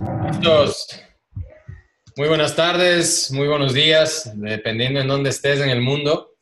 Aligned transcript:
Listos. 0.00 0.88
Muy 2.16 2.28
buenas 2.28 2.56
tardes, 2.56 3.30
muy 3.30 3.46
buenos 3.46 3.74
días, 3.74 4.30
dependiendo 4.34 5.00
en 5.00 5.08
dónde 5.08 5.30
estés 5.30 5.60
en 5.60 5.68
el 5.68 5.82
mundo. 5.82 6.34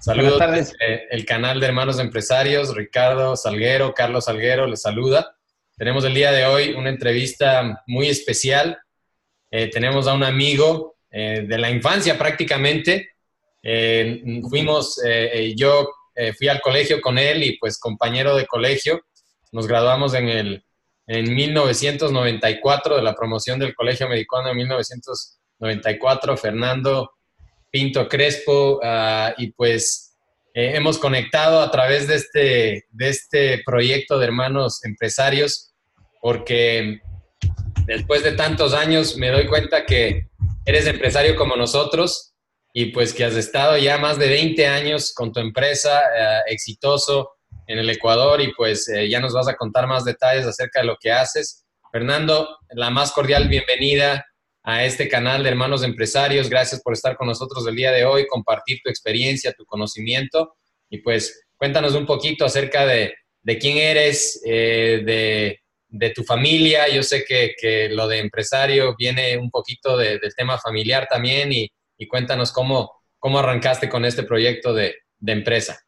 Saludos 0.00 0.40
desde 0.50 1.08
el 1.10 1.24
canal 1.24 1.58
de 1.58 1.66
Hermanos 1.66 1.98
Empresarios, 1.98 2.74
Ricardo 2.74 3.36
Salguero, 3.36 3.92
Carlos 3.94 4.26
Salguero 4.26 4.66
les 4.66 4.82
saluda. 4.82 5.36
Tenemos 5.76 6.04
el 6.04 6.14
día 6.14 6.30
de 6.32 6.46
hoy 6.46 6.74
una 6.74 6.90
entrevista 6.90 7.82
muy 7.86 8.08
especial. 8.08 8.78
Eh, 9.50 9.68
tenemos 9.68 10.06
a 10.06 10.14
un 10.14 10.22
amigo 10.22 10.96
eh, 11.10 11.44
de 11.48 11.58
la 11.58 11.70
infancia 11.70 12.16
prácticamente. 12.16 13.10
Eh, 13.62 14.22
fuimos, 14.48 15.00
yo 15.56 15.88
fui 16.36 16.48
al 16.48 16.60
colegio 16.60 17.00
con 17.00 17.18
él 17.18 17.42
y 17.42 17.58
pues 17.58 17.78
compañero 17.78 18.36
de 18.36 18.46
colegio. 18.46 19.00
Nos 19.50 19.66
graduamos 19.66 20.14
en 20.14 20.28
el 20.28 20.64
en 21.06 21.34
1994 21.34 22.96
de 22.96 23.02
la 23.02 23.14
promoción 23.14 23.58
del 23.58 23.74
Colegio 23.74 24.06
Americano 24.06 24.50
en 24.50 24.56
1994, 24.56 26.36
Fernando 26.36 27.10
Pinto 27.70 28.08
Crespo, 28.08 28.80
ah, 28.82 29.34
y 29.38 29.52
pues 29.52 30.16
eh, 30.54 30.72
hemos 30.74 30.98
conectado 30.98 31.60
a 31.60 31.70
través 31.70 32.06
de 32.06 32.16
este, 32.16 32.84
de 32.90 33.08
este 33.08 33.62
proyecto 33.64 34.18
de 34.18 34.26
hermanos 34.26 34.84
empresarios, 34.84 35.72
porque 36.20 37.00
después 37.86 38.22
de 38.22 38.32
tantos 38.32 38.74
años 38.74 39.16
me 39.16 39.30
doy 39.30 39.46
cuenta 39.46 39.86
que 39.86 40.28
eres 40.66 40.86
empresario 40.86 41.36
como 41.36 41.56
nosotros 41.56 42.34
y 42.74 42.86
pues 42.86 43.12
que 43.12 43.24
has 43.24 43.34
estado 43.34 43.76
ya 43.78 43.98
más 43.98 44.18
de 44.18 44.28
20 44.28 44.66
años 44.66 45.12
con 45.14 45.32
tu 45.32 45.40
empresa, 45.40 46.00
eh, 46.16 46.40
exitoso, 46.46 47.30
en 47.66 47.78
el 47.78 47.90
Ecuador 47.90 48.40
y 48.40 48.52
pues 48.54 48.88
eh, 48.88 49.08
ya 49.08 49.20
nos 49.20 49.32
vas 49.32 49.48
a 49.48 49.56
contar 49.56 49.86
más 49.86 50.04
detalles 50.04 50.46
acerca 50.46 50.80
de 50.80 50.86
lo 50.86 50.96
que 51.00 51.12
haces. 51.12 51.64
Fernando, 51.90 52.58
la 52.70 52.90
más 52.90 53.12
cordial 53.12 53.48
bienvenida 53.48 54.24
a 54.62 54.84
este 54.84 55.08
canal 55.08 55.42
de 55.42 55.50
Hermanos 55.50 55.82
Empresarios. 55.82 56.48
Gracias 56.48 56.80
por 56.82 56.92
estar 56.92 57.16
con 57.16 57.28
nosotros 57.28 57.66
el 57.66 57.76
día 57.76 57.92
de 57.92 58.04
hoy, 58.04 58.26
compartir 58.26 58.80
tu 58.82 58.90
experiencia, 58.90 59.52
tu 59.52 59.64
conocimiento 59.64 60.54
y 60.88 60.98
pues 60.98 61.46
cuéntanos 61.56 61.94
un 61.94 62.06
poquito 62.06 62.44
acerca 62.44 62.86
de, 62.86 63.14
de 63.42 63.58
quién 63.58 63.78
eres, 63.78 64.40
eh, 64.44 65.02
de, 65.04 65.60
de, 65.88 66.10
tu 66.10 66.22
familia. 66.22 66.88
Yo 66.88 67.02
sé 67.02 67.24
que, 67.24 67.54
que, 67.58 67.88
lo 67.88 68.06
de 68.08 68.18
empresario 68.18 68.94
viene 68.96 69.38
un 69.38 69.50
poquito 69.50 69.96
de, 69.96 70.18
del 70.18 70.34
tema 70.34 70.58
familiar 70.58 71.08
también 71.10 71.52
y, 71.52 71.68
y, 71.96 72.06
cuéntanos 72.06 72.52
cómo, 72.52 72.92
cómo 73.18 73.38
arrancaste 73.38 73.88
con 73.88 74.04
este 74.04 74.22
proyecto 74.22 74.74
de, 74.74 74.96
de 75.18 75.32
empresa. 75.32 75.80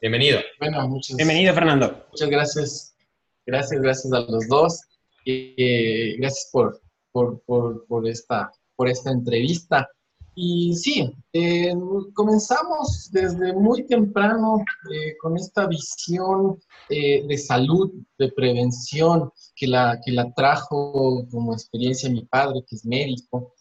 Bienvenido. 0.00 0.40
Bueno, 0.58 0.88
muchas, 0.88 1.14
Bienvenido, 1.18 1.52
Fernando. 1.52 2.06
Muchas 2.10 2.30
gracias. 2.30 2.96
Gracias, 3.44 3.82
gracias 3.82 4.10
a 4.10 4.20
los 4.20 4.48
dos. 4.48 4.80
y 5.26 6.16
gracias 6.16 6.48
por, 6.50 6.80
por, 7.12 7.42
por, 7.42 7.84
por, 7.86 8.08
esta, 8.08 8.50
por 8.76 8.88
esta 8.88 9.10
entrevista. 9.10 9.86
Y 10.34 10.74
sí, 10.74 11.12
eh, 11.34 11.74
comenzamos 12.14 13.10
desde 13.12 13.52
muy 13.52 13.84
temprano 13.86 14.64
eh, 14.90 15.18
con 15.20 15.36
esta 15.36 15.66
visión 15.66 16.58
eh, 16.88 17.22
de 17.26 17.36
salud, 17.36 17.92
de 18.18 18.32
prevención, 18.32 19.30
que 19.54 19.66
la, 19.66 20.00
que 20.02 20.12
la 20.12 20.32
trajo 20.32 21.26
como 21.30 21.52
experiencia 21.52 22.08
mi 22.08 22.24
padre, 22.24 22.64
que 22.66 22.76
es 22.76 22.86
médico. 22.86 23.52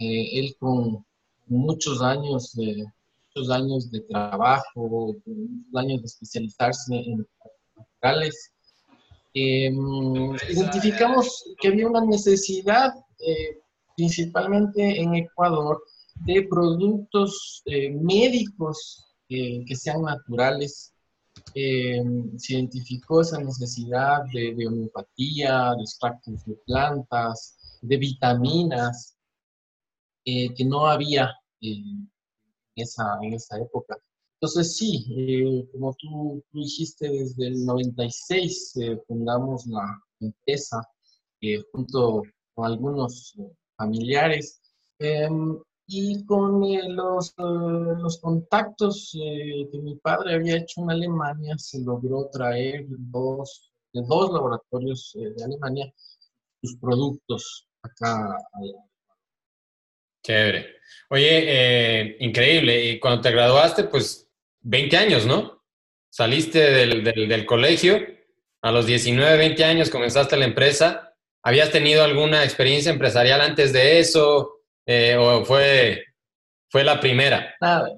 él 0.00 0.56
con 0.58 1.06
muchos 1.46 2.02
años 2.02 2.52
de, 2.54 2.84
años 3.50 3.90
de 3.90 4.00
trabajo, 4.02 5.16
años 5.74 6.00
de 6.00 6.06
especializarse 6.06 6.94
en 6.94 7.26
naturales, 7.76 8.52
em, 9.34 10.34
identificamos 10.50 11.44
que 11.60 11.68
había 11.68 11.88
una 11.88 12.04
necesidad, 12.04 12.92
eh, 13.18 13.58
principalmente 13.96 15.00
en 15.00 15.14
Ecuador, 15.14 15.82
de 16.26 16.46
productos 16.48 17.62
eh, 17.66 17.90
médicos 17.90 19.04
eh, 19.28 19.64
que 19.66 19.74
sean 19.74 20.02
naturales. 20.02 20.92
Em, 21.54 22.38
se 22.38 22.54
identificó 22.54 23.20
esa 23.20 23.38
necesidad 23.40 24.22
de, 24.32 24.54
de 24.54 24.68
homeopatía, 24.68 25.74
de 25.76 25.82
extractos 25.82 26.44
de 26.44 26.54
plantas, 26.66 27.56
de 27.82 27.96
vitaminas, 27.96 29.16
que 30.24 30.64
no 30.64 30.86
había 30.86 31.30
esa, 32.76 33.18
en 33.22 33.34
esa 33.34 33.58
época. 33.58 33.96
Entonces 34.40 34.76
sí, 34.76 35.06
eh, 35.16 35.68
como 35.72 35.94
tú, 35.94 36.44
dijiste, 36.52 37.08
desde 37.08 37.46
el 37.48 37.64
96 37.64 38.76
eh, 38.76 39.02
fundamos 39.08 39.66
la 39.66 39.98
empresa 40.20 40.82
eh, 41.40 41.62
junto 41.72 42.22
con 42.54 42.66
algunos 42.66 43.34
familiares 43.76 44.60
em, 44.98 45.58
y 45.86 46.24
con 46.26 46.60
los, 46.94 47.34
los 47.38 48.20
contactos 48.20 49.10
que 49.12 49.78
mi 49.82 49.96
padre 49.96 50.34
había 50.34 50.58
hecho 50.58 50.82
en 50.82 50.90
Alemania 50.90 51.56
se 51.58 51.80
logró 51.80 52.28
traer 52.30 52.86
dos, 52.88 53.72
de 53.92 54.02
dos 54.02 54.30
laboratorios 54.30 55.12
de 55.14 55.44
Alemania 55.44 55.92
sus 56.62 56.76
productos 56.78 57.66
acá 57.82 58.36
a 58.36 58.60
Chévere. 60.24 60.76
Oye, 61.10 61.44
eh, 61.46 62.16
increíble. 62.20 62.84
Y 62.84 62.98
cuando 62.98 63.20
te 63.20 63.30
graduaste, 63.30 63.84
pues 63.84 64.28
20 64.62 64.96
años, 64.96 65.26
¿no? 65.26 65.62
Saliste 66.10 66.58
del, 66.58 67.04
del, 67.04 67.46
colegio, 67.46 68.00
a 68.62 68.72
los 68.72 68.86
19, 68.86 69.36
20 69.36 69.64
años 69.64 69.90
comenzaste 69.90 70.36
la 70.36 70.46
empresa. 70.46 71.14
¿Habías 71.42 71.70
tenido 71.70 72.02
alguna 72.02 72.44
experiencia 72.44 72.90
empresarial 72.90 73.40
antes 73.40 73.72
de 73.72 73.98
eso? 73.98 74.60
Eh, 74.86 75.16
¿O 75.16 75.44
fue, 75.44 76.04
fue 76.70 76.84
la 76.84 77.00
primera? 77.00 77.54
Nada. 77.60 77.90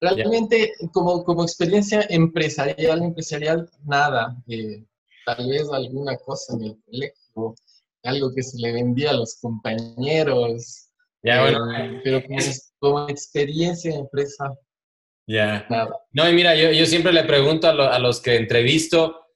Realmente, 0.00 0.72
como, 0.92 1.22
como 1.22 1.44
experiencia 1.44 2.06
empresarial, 2.08 3.02
empresarial, 3.02 3.68
nada. 3.84 4.34
Eh, 4.48 4.82
tal 5.26 5.48
vez 5.48 5.68
alguna 5.70 6.16
cosa 6.16 6.54
en 6.54 6.64
el 6.64 6.78
colegio, 6.84 7.54
algo 8.02 8.34
que 8.34 8.42
se 8.42 8.58
le 8.58 8.72
vendía 8.72 9.10
a 9.10 9.14
los 9.14 9.38
compañeros, 9.40 10.89
ya, 11.22 11.42
bueno. 11.42 11.72
Eh, 11.76 12.00
pero 12.02 12.22
como, 12.78 13.08
experiencia 13.08 13.92
de 13.92 13.98
empresa. 13.98 14.52
Ya. 15.26 15.66
No, 16.12 16.28
y 16.28 16.32
mira, 16.32 16.54
yo, 16.56 16.72
yo 16.72 16.86
siempre 16.86 17.12
le 17.12 17.24
pregunto 17.24 17.68
a, 17.68 17.98
los 17.98 18.20
que 18.20 18.36
entrevisto 18.36 19.26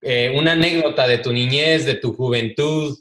eh, 0.00 0.32
una 0.36 0.52
anécdota 0.52 1.08
de 1.08 1.18
tu 1.18 1.32
niñez, 1.32 1.84
de 1.86 1.94
tu 1.94 2.12
juventud, 2.12 2.96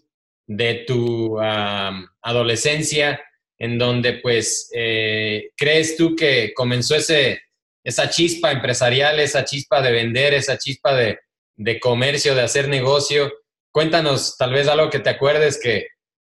de 0.48 0.86
tu 0.88 1.38
adolescencia, 1.40 3.22
en 3.60 3.78
donde 3.78 4.14
pues 4.14 4.72
eh, 4.74 5.52
crees 5.56 5.96
tú 5.98 6.16
que 6.16 6.54
comenzó 6.56 6.96
ese, 6.96 7.42
esa 7.84 8.10
chispa 8.10 8.52
empresarial, 8.52 9.20
esa 9.20 9.44
chispa 9.44 9.82
de 9.82 9.92
vender, 9.92 10.34
esa 10.34 10.58
chispa 10.58 10.96
de, 10.96 11.20
de 11.56 11.80
comercio, 11.80 12.34
de 12.34 12.42
hacer 12.42 12.70
negocio. 12.70 13.32
Cuéntanos 13.72 14.38
tal 14.38 14.54
vez 14.54 14.68
algo 14.68 14.90
que 14.90 15.00
te 15.00 15.10
acuerdes 15.10 15.60
que, 15.62 15.88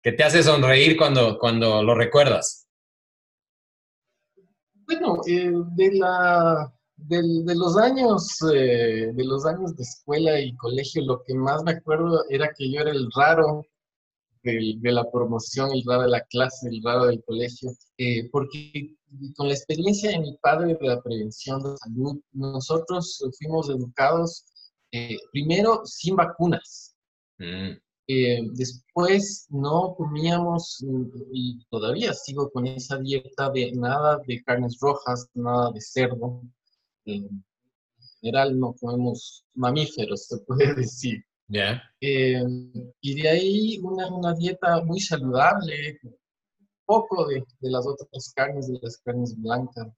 que 0.07 0.13
te 0.13 0.23
hace 0.23 0.41
sonreír 0.41 0.97
cuando, 0.97 1.37
cuando 1.37 1.83
lo 1.83 1.93
recuerdas? 1.93 2.69
Bueno, 4.87 5.21
eh, 5.27 5.51
de, 5.75 5.95
la, 5.95 6.73
de, 6.95 7.55
los 7.57 7.77
años, 7.77 8.39
eh, 8.55 9.11
de 9.13 9.25
los 9.25 9.45
años 9.47 9.75
de 9.75 9.83
escuela 9.83 10.41
y 10.41 10.55
colegio, 10.59 11.03
lo 11.05 11.25
que 11.25 11.35
más 11.35 11.65
me 11.65 11.73
acuerdo 11.73 12.23
era 12.31 12.53
que 12.57 12.71
yo 12.71 12.83
era 12.83 12.93
el 12.93 13.09
raro 13.17 13.67
de, 14.45 14.79
la 14.81 15.11
promoción, 15.11 15.73
el 15.73 15.83
raro 15.85 16.03
de 16.03 16.11
la 16.11 16.21
clase, 16.27 16.69
el 16.69 16.81
raro 16.85 17.07
del 17.07 17.25
colegio, 17.25 17.73
eh, 17.99 18.29
porque 18.31 18.95
con 19.35 19.49
la 19.49 19.55
experiencia 19.55 20.13
de 20.13 20.21
mi 20.21 20.37
padre 20.37 20.77
de 20.81 20.87
la 20.87 21.03
prevención 21.03 21.65
de 21.65 21.77
salud, 21.79 22.21
nosotros 22.31 23.25
fuimos 23.37 23.69
educados 23.71 24.45
primero 25.33 25.83
sin 25.85 26.15
vacunas. 26.15 26.95
Mm. 27.39 27.86
Eh, 28.09 28.41
después 28.53 29.47
no 29.51 29.95
comíamos, 29.97 30.85
y 31.33 31.65
todavía 31.71 32.13
sigo 32.15 32.51
con 32.51 32.67
esa 32.67 32.99
dieta 32.99 33.51
de 33.51 33.73
nada 33.73 34.21
de 34.27 34.43
carnes 34.45 34.79
rojas, 34.81 35.29
nada 35.35 35.73
de 35.73 35.81
cerdo. 35.81 36.43
en 37.05 37.45
general 38.21 38.59
no 38.59 38.75
comemos 38.75 39.45
mamíferos, 39.55 40.27
se 40.27 40.39
puede 40.39 40.75
decir. 40.75 41.25
Eh, 42.01 42.43
y 43.01 43.23
de 43.23 43.29
ahí 43.29 43.79
una, 43.83 44.09
una, 44.13 44.35
dieta 44.35 44.83
muy 44.85 45.01
saludable, 45.01 46.01
poco 46.85 47.27
de, 47.27 47.45
de 47.61 47.71
las 47.71 47.87
otras 47.87 48.33
carnes, 48.35 48.69
de 48.69 48.79
las 48.83 48.99
carnes 48.99 49.35
blancas. 49.41 49.89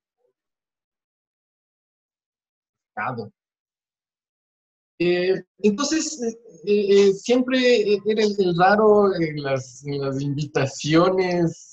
Eh, 4.98 5.34
entonces, 5.58 6.20
eh, 6.64 7.08
eh, 7.08 7.12
siempre 7.12 7.94
era 8.04 8.22
el, 8.22 8.56
raro 8.58 9.14
en 9.14 9.42
las, 9.42 9.84
invitaciones, 10.20 11.72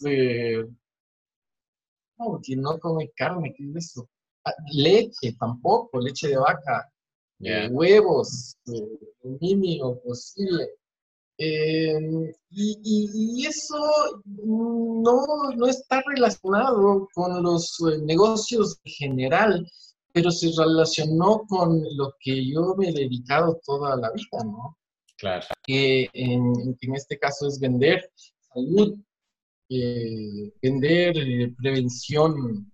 no, 2.18 2.39
que 2.42 2.56
no 2.56 2.80
come 2.80 3.12
carne, 3.16 3.54
¿qué 3.57 3.63
es 3.69 3.75
eso? 3.75 4.07
Ah, 4.45 4.54
leche 4.72 5.36
tampoco, 5.39 6.00
leche 6.00 6.30
de 6.30 6.38
vaca, 6.38 6.89
huevos, 7.72 8.57
el 8.68 9.38
mínimo 9.42 10.00
posible. 10.01 10.69
Eh, 11.38 12.33
y, 12.51 13.45
eso 13.45 13.75
no, 14.24 15.25
no, 15.56 15.68
está 15.68 16.01
relacionado 16.07 17.10
con 17.13 17.44
los 17.44 17.78
negocios 18.04 18.80
en 18.86 18.92
general, 18.94 19.71
pero 20.16 20.32
se 20.32 20.50
relacionó 20.58 21.44
con 21.46 21.84
lo 21.98 22.16
que 22.22 22.50
yo 22.50 22.74
me 22.78 22.88
he 22.88 22.94
dedicado 22.94 23.60
toda 23.66 23.98
la 23.98 24.10
vida, 24.14 24.46
¿no? 24.46 24.80
Claro. 25.18 25.46
Que 25.68 26.08
en, 26.14 26.54
en 26.80 26.96
este 26.96 27.20
caso 27.20 27.50
es 27.50 27.60
vender 27.60 28.10
salud, 28.54 28.96
eh, 29.68 30.54
vender 30.62 31.52
prevención 31.58 32.72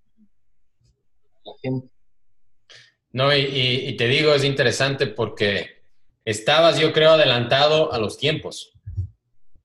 a 1.34 1.50
la 1.50 1.54
gente. 1.64 1.90
No, 3.12 3.36
y, 3.36 3.40
y 3.88 3.98
te 3.98 4.08
digo, 4.08 4.36
es 4.36 4.44
interesante 4.44 5.08
porque 5.08 5.82
estabas, 6.24 6.80
yo 6.80 6.94
creo, 6.94 7.10
adelantado 7.10 7.92
a 7.92 7.98
los 7.98 8.20
tiempos 8.20 8.72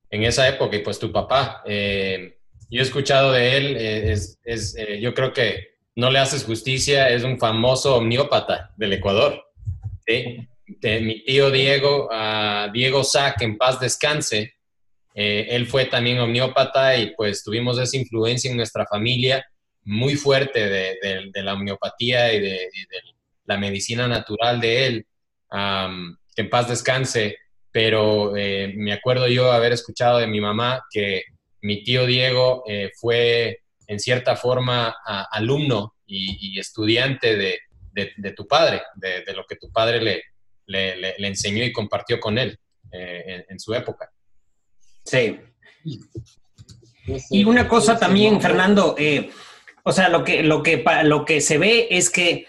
en 0.09 0.23
esa 0.23 0.49
época 0.49 0.77
y 0.77 0.83
pues 0.83 0.99
tu 0.99 1.13
papá. 1.13 1.63
Eh, 1.67 2.39
yo 2.71 2.81
he 2.81 2.85
escuchado 2.85 3.33
de 3.33 3.57
él, 3.59 3.77
eh, 3.77 4.13
es, 4.13 4.77
eh, 4.79 4.99
yo 4.99 5.13
creo 5.13 5.35
que 5.35 5.76
no 5.97 6.11
le 6.11 6.19
haces 6.19 6.45
justicia, 6.45 7.09
es 7.11 7.25
un 7.25 7.39
famoso 7.39 7.97
omniópata 7.97 8.73
del 8.77 8.93
Ecuador. 8.93 9.43
mi 10.07 11.25
tío 11.25 11.51
Diego, 11.51 12.09
uh, 12.09 12.71
Diego 12.73 13.03
Sack, 13.03 13.43
en 13.43 13.59
paz 13.59 13.81
descanse, 13.81 14.55
él 15.15 15.67
fue 15.67 15.87
también 15.87 16.21
omniópata 16.21 16.95
y 16.97 17.15
pues 17.17 17.43
tuvimos 17.43 17.79
esa 17.79 17.97
influencia 17.97 18.51
en 18.51 18.59
nuestra 18.59 18.85
familia 18.85 19.45
muy 19.85 20.17
fuerte 20.17 20.69
de, 20.69 21.43
la 21.43 21.55
homeopatía 21.55 22.35
y 22.35 22.41
de, 22.41 22.69
la 23.47 23.57
medicina 23.57 24.07
natural 24.07 24.61
de 24.61 24.87
él 24.87 25.07
que 26.37 26.43
en 26.43 26.51
paz 26.51 26.69
descanse, 26.69 27.39
pero 27.73 28.37
eh, 28.37 28.73
me 28.77 28.93
acuerdo 28.93 29.27
yo 29.29 29.53
haber 29.53 29.73
escuchado 29.73 30.19
de 30.19 30.27
mi 30.27 30.41
mamá 30.41 30.83
que 30.91 31.25
mi 31.63 31.83
tío 31.83 32.07
Diego 32.07 32.63
eh, 32.69 32.91
fue 33.01 33.61
en 33.87 34.01
cierta 34.01 34.37
forma 34.37 34.97
alumno 35.31 35.95
y, 36.07 36.59
estudiante 36.59 37.37
de, 37.37 38.33
tu 38.33 38.47
padre, 38.47 38.83
de, 38.97 39.33
lo 39.35 39.45
que 39.47 39.57
tu 39.57 39.71
padre 39.71 40.01
le, 40.01 40.97
le, 40.97 41.27
enseñó 41.27 41.65
y 41.65 41.73
compartió 41.73 42.19
con 42.21 42.39
él 42.39 42.59
eh, 42.93 43.45
en, 43.49 43.59
su 43.59 43.75
época. 43.75 44.11
Sí. 45.05 45.39
Y 47.31 47.45
una 47.45 47.69
cosa 47.69 47.99
también, 47.99 48.41
Fernando, 48.41 48.97
o 49.85 49.93
sea, 49.93 50.09
lo 50.09 50.25
que, 50.25 50.43
lo, 50.43 50.63
que, 50.63 50.85
lo 51.05 51.25
que 51.25 51.41
se 51.41 51.59
ve 51.59 51.89
es 51.91 52.11
que 52.11 52.47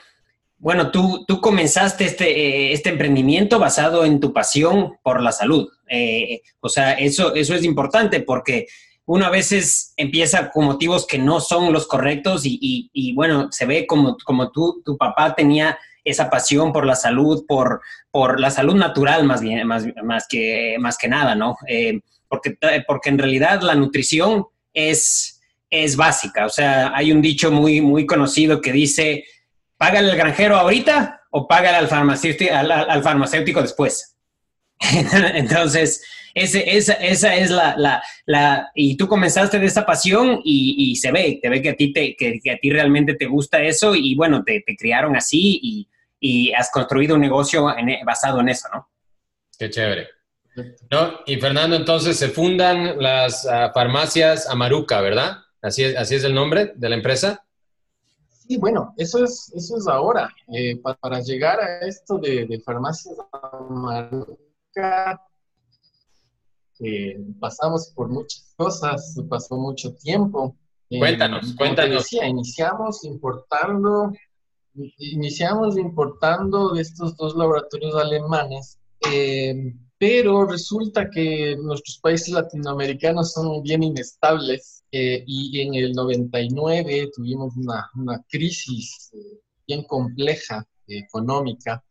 bueno, 0.59 0.91
tú, 0.91 1.23
tú 1.27 1.39
comenzaste 1.39 2.05
este, 2.05 2.29
eh, 2.29 2.73
este 2.73 2.89
emprendimiento 2.89 3.59
basado 3.59 4.05
en 4.05 4.19
tu 4.19 4.33
pasión 4.33 4.97
por 5.03 5.21
la 5.21 5.31
salud. 5.31 5.69
Eh, 5.87 6.41
o 6.59 6.69
sea, 6.69 6.93
eso, 6.93 7.35
eso 7.35 7.53
es 7.53 7.63
importante 7.63 8.21
porque 8.21 8.65
uno 9.07 9.25
a 9.25 9.29
veces 9.29 9.93
empieza 9.97 10.51
con 10.51 10.65
motivos 10.65 11.07
que 11.07 11.17
no 11.17 11.39
son 11.39 11.73
los 11.73 11.87
correctos 11.87 12.43
y, 12.45 13.13
bueno, 13.15 13.47
se 13.51 13.65
ve 13.65 13.87
como, 13.87 14.17
como 14.23 14.51
tú, 14.51 14.81
tu 14.85 14.97
papá 14.97 15.33
tenía 15.33 15.77
esa 16.03 16.29
pasión 16.29 16.71
por 16.71 16.85
la 16.85 16.95
salud, 16.95 17.43
por, 17.47 17.81
por 18.11 18.39
la 18.39 18.51
salud 18.51 18.75
natural 18.75 19.23
más 19.25 19.41
bien, 19.41 19.65
más, 19.67 19.85
más, 20.03 20.27
que, 20.27 20.77
más 20.79 20.97
que 20.97 21.07
nada, 21.07 21.35
¿no? 21.35 21.57
Eh, 21.67 21.99
porque, 22.27 22.57
porque 22.85 23.09
en 23.09 23.17
realidad 23.17 23.61
la 23.61 23.75
nutrición 23.75 24.45
es, 24.73 25.41
es 25.69 25.95
básica. 25.95 26.45
O 26.45 26.49
sea, 26.49 26.91
hay 26.95 27.11
un 27.11 27.21
dicho 27.21 27.51
muy, 27.51 27.81
muy 27.81 28.05
conocido 28.05 28.61
que 28.61 28.71
dice, 28.71 29.25
¿Págale 29.77 30.09
al 30.09 30.17
granjero 30.17 30.57
ahorita 30.57 31.21
o 31.29 31.47
págale 31.47 31.77
al 31.77 31.87
farmacéutico, 31.87 32.53
al, 32.53 33.03
farmacéutico 33.03 33.61
después? 33.61 34.15
Entonces, 34.79 36.03
ese, 36.37 36.77
esa, 36.77 36.93
esa, 36.93 37.35
es 37.35 37.49
la, 37.49 38.01
la, 38.25 38.71
Y 38.75 38.97
tú 38.97 39.07
comenzaste 39.07 39.59
de 39.59 39.65
esa 39.65 39.85
pasión 39.85 40.41
y, 40.43 40.95
se 40.95 41.11
ve, 41.11 41.39
te 41.41 41.49
ve 41.49 41.61
que 41.61 41.69
a 41.69 41.75
ti, 41.75 41.93
te, 41.93 42.15
que, 42.15 42.51
a 42.51 42.57
ti 42.57 42.69
realmente 42.69 43.15
te 43.15 43.25
gusta 43.25 43.61
eso 43.61 43.95
y 43.95 44.15
bueno, 44.15 44.43
te, 44.43 44.63
criaron 44.77 45.15
así 45.15 45.87
y, 46.21 46.51
has 46.53 46.71
construido 46.71 47.15
un 47.15 47.21
negocio 47.21 47.67
basado 48.05 48.39
en 48.41 48.49
eso, 48.49 48.67
¿no? 48.73 48.89
Qué 49.57 49.69
chévere. 49.69 50.07
¿No? 50.89 51.19
Y 51.27 51.37
Fernando, 51.37 51.75
entonces 51.75 52.17
se 52.17 52.29
fundan 52.29 52.99
las 53.01 53.45
ah, 53.45 53.71
farmacias 53.73 54.49
Amaruca, 54.49 55.01
¿verdad? 55.01 55.37
Así 55.61 55.83
es, 55.83 55.95
así 55.95 56.15
es 56.15 56.23
el 56.23 56.33
nombre 56.33 56.73
de 56.75 56.89
la 56.89 56.95
empresa. 56.95 57.45
Sí, 58.47 58.57
bueno, 58.57 58.93
eso 58.97 59.23
es, 59.23 59.51
eso 59.55 59.77
es 59.77 59.87
ahora. 59.87 60.33
Eh, 60.53 60.77
para, 60.77 61.19
llegar 61.21 61.59
a 61.59 61.85
esto 61.85 62.17
de, 62.17 62.45
de 62.45 62.59
farmacias 62.61 63.15
eh, 66.79 67.19
pasamos 67.39 67.91
por 67.95 68.09
muchas 68.09 68.53
cosas, 68.55 69.15
pasó 69.29 69.57
mucho 69.57 69.93
tiempo. 69.95 70.55
Eh, 70.89 70.99
cuéntanos, 70.99 71.53
cuéntanos. 71.55 72.11
iniciamos 72.13 73.03
importando, 73.03 74.13
iniciamos 74.97 75.77
importando 75.77 76.73
de 76.73 76.81
estos 76.81 77.15
dos 77.17 77.35
laboratorios 77.35 77.95
alemanes. 77.95 78.79
pero 79.99 80.45
resulta 80.45 81.09
que 81.09 81.55
nuestros 81.57 81.97
países 81.99 82.29
latinoamericanos 82.29 83.33
son 83.33 83.63
bien 83.63 83.81
inestables 83.81 84.77
eh, 84.91 85.23
y 85.27 85.59
en 85.61 85.75
el 85.75 85.91
99 85.91 87.09
tuvimos 87.13 87.55
una, 87.57 87.89
una 87.95 88.23
crisis 88.29 89.11
eh, 89.13 89.39
bien 89.67 89.83
compleja 89.83 90.65
económica 90.87 91.83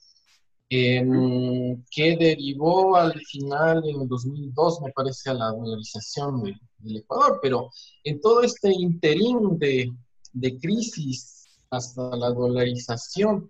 que 0.68 2.16
derivó 2.18 2.96
al 2.96 3.20
final 3.20 3.82
en 3.88 4.02
el 4.02 4.08
2002, 4.08 4.80
me 4.82 4.92
parece, 4.92 5.30
a 5.30 5.34
la 5.34 5.50
dolarización 5.50 6.42
del 6.78 6.96
Ecuador, 6.96 7.38
pero 7.40 7.70
en 8.04 8.20
todo 8.20 8.42
este 8.42 8.72
interín 8.72 9.58
de, 9.58 9.92
de 10.32 10.58
crisis 10.58 11.46
hasta 11.70 12.16
la 12.16 12.30
dolarización, 12.30 13.48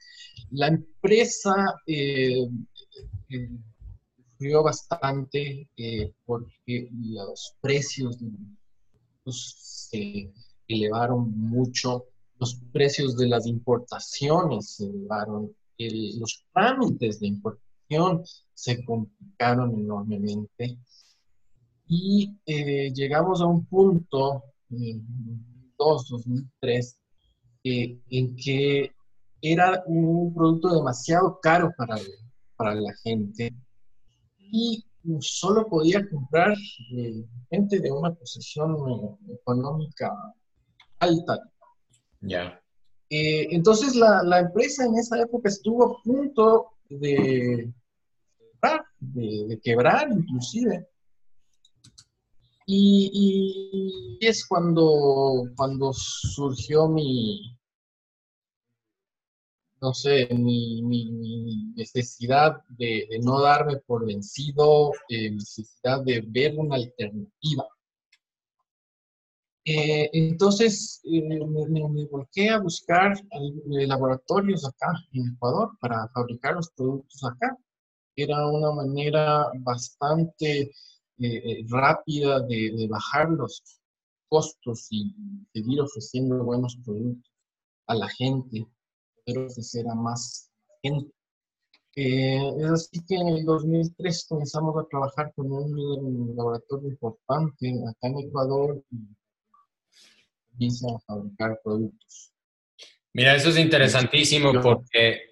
la 0.50 0.68
empresa 0.68 1.54
eh, 1.86 2.46
sufrió 4.16 4.62
bastante 4.62 5.68
porque 6.24 6.88
los 6.92 7.54
precios 7.60 8.18
se 9.32 10.32
elevaron 10.68 11.30
mucho, 11.36 12.04
los 12.38 12.60
precios 12.72 13.16
de 13.16 13.28
las 13.28 13.46
importaciones 13.46 14.70
se 14.70 14.84
elevaron, 14.84 15.54
los 15.78 16.44
trámites 16.52 17.20
de 17.20 17.28
importación 17.28 18.22
se 18.54 18.84
complicaron 18.84 19.74
enormemente 19.78 20.78
y 21.88 22.36
eh, 22.46 22.92
llegamos 22.92 23.40
a 23.40 23.46
un 23.46 23.64
punto, 23.66 24.42
en 24.70 25.06
2003, 25.78 26.98
eh, 27.64 28.00
en 28.10 28.36
que 28.36 28.92
era 29.40 29.84
un 29.86 30.34
producto 30.34 30.74
demasiado 30.74 31.38
caro 31.40 31.72
para, 31.76 31.96
para 32.56 32.74
la 32.74 32.92
gente 33.04 33.54
y 34.38 34.84
solo 35.20 35.68
podía 35.68 36.08
comprar 36.08 36.56
eh, 36.92 37.24
gente 37.50 37.80
de 37.80 37.92
una 37.92 38.12
posición 38.12 38.74
eh, 38.74 39.34
económica 39.34 40.12
alta. 40.98 41.38
Ya. 42.20 42.60
Eh, 43.08 43.48
entonces 43.50 43.94
la, 43.94 44.40
empresa 44.40 44.84
en 44.84 44.96
esa 44.96 45.20
época 45.20 45.48
estuvo 45.48 45.84
a 45.84 46.02
punto 46.02 46.72
de 46.88 47.72
quebrar, 48.38 48.84
de, 48.98 49.60
quebrar 49.62 50.08
inclusive. 50.10 50.88
Y, 52.66 54.18
y, 54.20 54.26
es 54.26 54.44
cuando, 54.44 55.44
cuando 55.56 55.92
surgió 55.92 56.88
mi, 56.88 57.56
no 59.80 59.94
sé, 59.94 60.28
mi, 60.32 60.82
necesidad 61.76 62.56
de, 62.70 63.06
no 63.22 63.40
darme 63.40 63.76
por 63.86 64.06
vencido, 64.06 64.92
eh, 65.08 65.30
necesidad 65.30 66.02
de 66.02 66.24
ver 66.26 66.54
una 66.58 66.76
alternativa. 66.76 67.68
Eh, 69.66 70.08
entonces 70.12 71.00
eh, 71.04 71.22
me, 71.22 71.88
me, 71.88 72.06
volqué 72.06 72.50
a 72.50 72.60
buscar 72.60 73.14
laboratorios 73.68 74.64
acá 74.64 74.92
en 75.12 75.34
Ecuador 75.34 75.76
para 75.80 76.08
fabricar 76.14 76.54
los 76.54 76.70
productos 76.70 77.22
acá. 77.24 77.56
Era 78.16 78.46
una 78.48 78.72
manera 78.72 79.46
bastante 79.60 80.70
rápida 81.68 82.40
de, 82.40 82.72
de 82.76 82.86
bajar 82.88 83.28
los 83.30 83.62
costos 84.28 84.86
y 84.90 85.14
seguir 85.52 85.80
ofreciendo 85.80 86.44
buenos 86.44 86.78
productos 86.84 87.32
a 87.86 87.94
la 87.94 88.08
gente 88.08 88.66
ofrecer 89.34 89.88
a 89.88 89.94
más 89.94 90.50
gente. 90.82 91.12
Eh, 91.96 92.52
es 92.58 92.70
así 92.70 93.02
que 93.06 93.16
en 93.16 93.28
el 93.28 93.44
2003 93.44 94.26
comenzamos 94.28 94.76
a 94.76 94.86
trabajar 94.86 95.32
con 95.34 95.50
un, 95.50 96.36
laboratorio 96.36 96.90
importante 96.90 97.72
acá 97.88 98.08
en 98.08 98.18
Ecuador 98.18 98.84
comienza 100.56 100.86
a 100.88 100.98
fabricar 101.00 101.60
productos. 101.62 102.32
Mira, 103.12 103.34
eso 103.34 103.50
es 103.50 103.58
interesantísimo 103.58 104.52
porque 104.60 105.22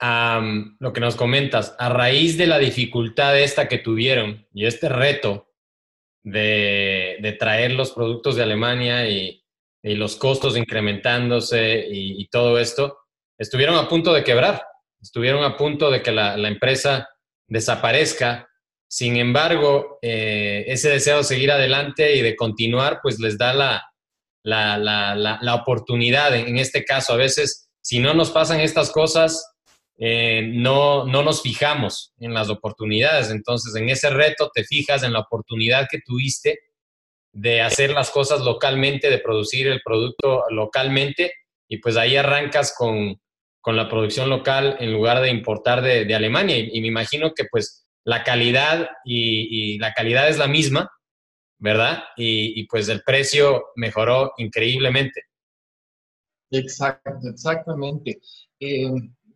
lo 0.00 0.92
que 0.92 1.00
nos 1.00 1.16
comentas, 1.16 1.74
a 1.78 1.88
raíz 1.88 2.38
de 2.38 2.46
la 2.46 2.58
dificultad 2.58 3.38
esta 3.38 3.68
que 3.68 3.78
tuvieron 3.78 4.46
y 4.52 4.66
este 4.66 4.88
reto 4.88 5.48
de, 6.22 7.36
traer 7.38 7.72
los 7.72 7.92
productos 7.92 8.36
de 8.36 8.42
Alemania 8.42 9.08
y, 9.08 9.42
los 9.82 10.16
costos 10.16 10.56
incrementándose 10.56 11.86
y, 11.90 12.28
todo 12.28 12.58
esto, 12.58 12.98
estuvieron 13.38 13.76
a 13.76 13.88
punto 13.88 14.12
de 14.12 14.22
quebrar, 14.22 14.62
estuvieron 15.00 15.42
a 15.44 15.56
punto 15.56 15.90
de 15.90 16.02
que 16.02 16.12
la, 16.12 16.34
empresa 16.48 17.08
desaparezca. 17.46 18.46
Sin 18.90 19.16
embargo, 19.16 19.98
eh, 20.02 20.64
ese 20.66 20.90
deseo 20.90 21.18
de 21.18 21.24
seguir 21.24 21.50
adelante 21.50 22.16
y 22.16 22.22
de 22.22 22.36
continuar, 22.36 23.00
pues 23.02 23.18
les 23.18 23.36
da 23.36 23.52
la, 23.52 23.87
la, 24.48 25.54
oportunidad. 25.54 26.34
En, 26.34 26.58
este 26.58 26.84
caso, 26.84 27.12
a 27.12 27.16
veces, 27.16 27.68
si 27.80 27.98
no 27.98 28.14
nos 28.14 28.30
pasan 28.30 28.60
estas 28.60 28.90
cosas, 28.90 29.44
eh, 29.98 30.42
no, 30.54 31.06
no 31.06 31.22
nos 31.22 31.42
fijamos 31.42 32.12
en 32.18 32.34
las 32.34 32.48
oportunidades. 32.50 33.30
Entonces, 33.30 33.74
en 33.74 33.88
ese 33.88 34.10
reto 34.10 34.50
te 34.54 34.64
fijas 34.64 35.02
en 35.02 35.12
la 35.12 35.20
oportunidad 35.20 35.86
que 35.90 36.00
tuviste 36.04 36.58
de 37.32 37.60
hacer 37.60 37.90
las 37.90 38.10
cosas 38.10 38.40
localmente, 38.40 39.10
de 39.10 39.18
producir 39.18 39.68
el 39.68 39.80
producto 39.84 40.44
localmente, 40.50 41.32
y 41.68 41.78
pues 41.78 41.96
ahí 41.96 42.16
arrancas 42.16 42.74
con, 42.76 43.20
la 43.66 43.86
producción 43.90 44.30
local 44.30 44.78
en 44.80 44.90
lugar 44.94 45.20
de 45.20 45.28
importar 45.28 45.82
de, 45.82 46.14
Alemania. 46.14 46.56
Y, 46.56 46.80
me 46.80 46.86
imagino 46.86 47.34
que 47.34 47.44
pues 47.44 47.86
la 48.02 48.24
calidad 48.24 48.88
y, 49.04 49.78
la 49.78 49.92
calidad 49.92 50.26
es 50.30 50.38
la 50.38 50.46
misma, 50.46 50.90
¿verdad? 51.58 52.02
Y, 52.16 52.64
pues 52.66 52.88
el 52.88 53.02
precio 53.02 53.66
mejoró 53.76 54.32
increíblemente. 54.38 55.22
Exacto, 56.50 57.28
exactamente. 57.28 58.20
Eh, 58.60 58.90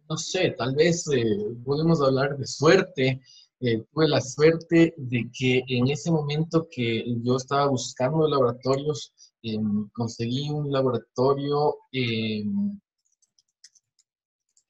no 0.08 0.16
sé, 0.16 0.54
tal 0.58 0.74
vez 0.74 1.06
eh, 1.08 1.24
podemos 1.64 2.00
hablar 2.02 2.36
de 2.36 2.46
suerte. 2.46 3.20
Eh, 3.60 3.84
tuve 3.92 4.08
la 4.08 4.20
suerte 4.20 4.94
de 4.96 5.30
que 5.32 5.62
en 5.68 5.88
ese 5.88 6.10
momento 6.10 6.68
que 6.70 7.04
yo 7.22 7.36
estaba 7.36 7.66
buscando 7.68 8.28
laboratorios, 8.28 9.12
em, 9.42 9.88
conseguí 9.90 10.50
un 10.50 10.70
laboratorio 10.72 11.76
em, 11.92 12.78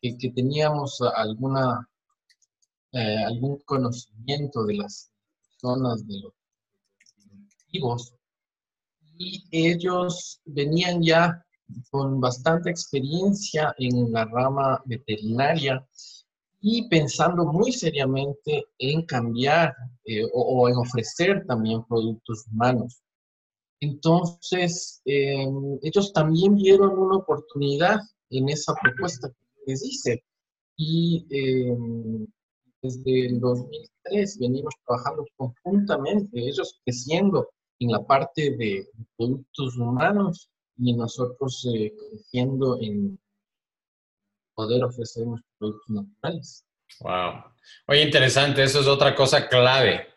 que, 0.00 0.30
teníamos 0.34 1.00
alguna, 1.16 1.88
eh, 2.92 3.24
algún 3.26 3.58
conocimiento 3.64 4.64
de 4.64 4.74
las 4.74 5.10
zonas 5.60 6.06
de 6.06 6.20
los 6.20 6.32
y 9.18 9.44
ellos 9.50 10.40
venían 10.44 11.02
ya 11.02 11.44
con 11.90 12.20
bastante 12.20 12.70
experiencia 12.70 13.74
en 13.78 14.12
la 14.12 14.24
rama 14.26 14.82
veterinaria 14.84 15.86
y 16.60 16.88
pensando 16.88 17.44
muy 17.46 17.72
seriamente 17.72 18.66
en 18.78 19.04
cambiar 19.06 19.74
eh, 20.04 20.24
o, 20.32 20.68
en 20.68 20.76
ofrecer 20.76 21.44
también 21.46 21.84
productos 21.84 22.46
humanos. 22.52 23.02
Entonces, 23.80 25.00
em, 25.04 25.78
ellos 25.82 26.12
también 26.12 26.54
vieron 26.54 26.96
una 26.96 27.16
oportunidad 27.16 27.98
en 28.30 28.48
esa 28.48 28.74
propuesta 28.74 29.28
que 29.28 29.72
les 29.72 29.84
hice. 29.84 30.24
Y 30.76 31.26
em, 31.30 32.26
desde 32.80 33.26
el 33.26 33.40
2003 33.40 34.38
venimos 34.38 34.74
trabajando 34.86 35.24
conjuntamente, 35.36 36.38
ellos 36.38 36.80
creciendo 36.84 37.48
en 37.82 37.90
la 37.90 38.04
parte 38.04 38.56
de 38.56 38.88
productos 39.16 39.76
humanos 39.76 40.50
y 40.78 40.94
nosotros 40.94 41.68
eh, 41.74 41.92
creciendo 41.96 42.78
en 42.80 43.18
poder 44.54 44.84
ofrecer 44.84 45.26
nuestros 45.26 45.52
productos 45.58 45.90
naturales. 45.90 46.66
Wow. 47.00 47.44
Oye, 47.86 48.02
interesante, 48.02 48.62
eso 48.62 48.80
es 48.80 48.86
otra 48.86 49.14
cosa 49.14 49.48
clave. 49.48 50.08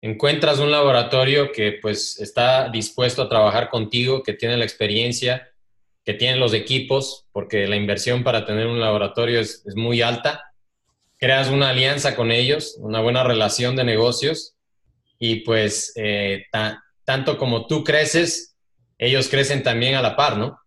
Encuentras 0.00 0.58
un 0.58 0.70
laboratorio 0.70 1.52
que 1.52 1.78
pues 1.80 2.18
está 2.20 2.68
dispuesto 2.68 3.22
a 3.22 3.28
trabajar 3.28 3.68
contigo, 3.68 4.22
que 4.22 4.32
tiene 4.32 4.56
la 4.56 4.64
experiencia, 4.64 5.52
que 6.04 6.14
tiene 6.14 6.38
los 6.38 6.54
equipos, 6.54 7.26
porque 7.32 7.68
la 7.68 7.76
inversión 7.76 8.24
para 8.24 8.44
tener 8.44 8.66
un 8.66 8.80
laboratorio 8.80 9.40
es, 9.40 9.64
muy 9.76 10.02
alta. 10.02 10.52
Creas 11.18 11.48
una 11.48 11.70
alianza 11.70 12.16
con 12.16 12.32
ellos, 12.32 12.76
una 12.78 13.00
buena 13.00 13.22
relación 13.22 13.76
de 13.76 13.84
negocios 13.84 14.56
y 15.18 15.36
pues 15.36 15.92
eh, 15.94 16.46
tanto 17.04 17.38
como 17.38 17.66
tú 17.66 17.84
creces, 17.84 18.56
ellos 18.98 19.28
crecen 19.28 19.62
también 19.62 19.94
a 19.94 20.02
la 20.02 20.16
par, 20.16 20.36
¿no? 20.36 20.58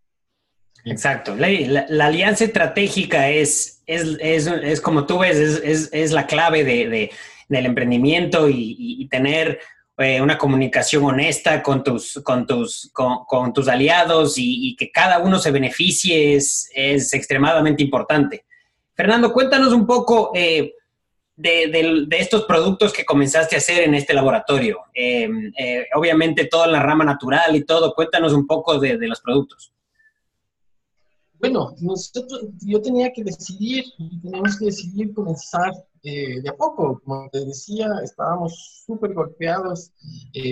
Exacto. 0.86 1.36
La, 1.36 2.06
alianza 2.06 2.44
estratégica 2.44 3.30
es, 3.30 3.82
es, 3.88 4.82
como 4.82 5.06
tú 5.06 5.20
ves, 5.20 5.38
es, 5.38 6.12
la 6.12 6.28
clave 6.28 6.64
de, 6.64 7.12
del 7.50 7.66
emprendimiento 7.66 8.48
y, 8.50 9.08
tener 9.10 9.60
eh, 9.98 10.22
una 10.22 10.38
comunicación 10.38 11.06
honesta 11.06 11.64
con 11.64 11.84
tus, 11.84 12.22
con 12.24 12.46
tus, 12.46 12.92
con, 12.94 13.54
tus 13.54 13.68
aliados 13.68 14.36
y, 14.38 14.76
que 14.76 14.92
cada 14.92 15.20
uno 15.20 15.40
se 15.40 15.52
beneficie 15.52 16.36
es, 16.36 16.70
extremadamente 17.14 17.82
importante. 17.82 18.46
Fernando, 18.94 19.34
cuéntanos 19.34 19.74
un 19.74 19.88
poco 19.88 20.32
eh, 20.36 20.74
de, 21.36 22.08
estos 22.12 22.46
productos 22.46 22.94
que 22.94 23.06
comenzaste 23.06 23.56
a 23.56 23.60
hacer 23.60 23.84
en 23.84 23.96
este 23.96 24.14
laboratorio? 24.14 24.80
Eh, 24.94 25.30
eh, 25.58 25.86
obviamente 25.96 26.46
todo 26.46 26.66
en 26.66 26.72
la 26.72 26.84
rama 26.84 27.04
natural 27.04 27.56
y 27.56 27.64
todo. 27.64 27.94
Cuéntanos 27.94 28.34
un 28.34 28.48
poco 28.48 28.80
de, 28.80 28.98
los 28.98 29.22
productos. 29.22 29.72
Bueno, 31.40 31.76
nosotros, 31.80 32.48
yo 32.62 32.82
tenía 32.82 33.12
que 33.12 33.24
decidir, 33.24 33.86
teníamos 34.22 34.58
que 34.58 34.66
decidir 34.66 35.14
comenzar 35.14 35.72
eh, 36.04 36.42
de 36.42 36.50
a 36.50 36.56
poco. 36.56 37.02
Como 37.04 37.30
te 37.30 37.46
decía, 37.46 37.88
estábamos 38.04 38.84
súper 38.86 39.14
golpeados 39.14 39.92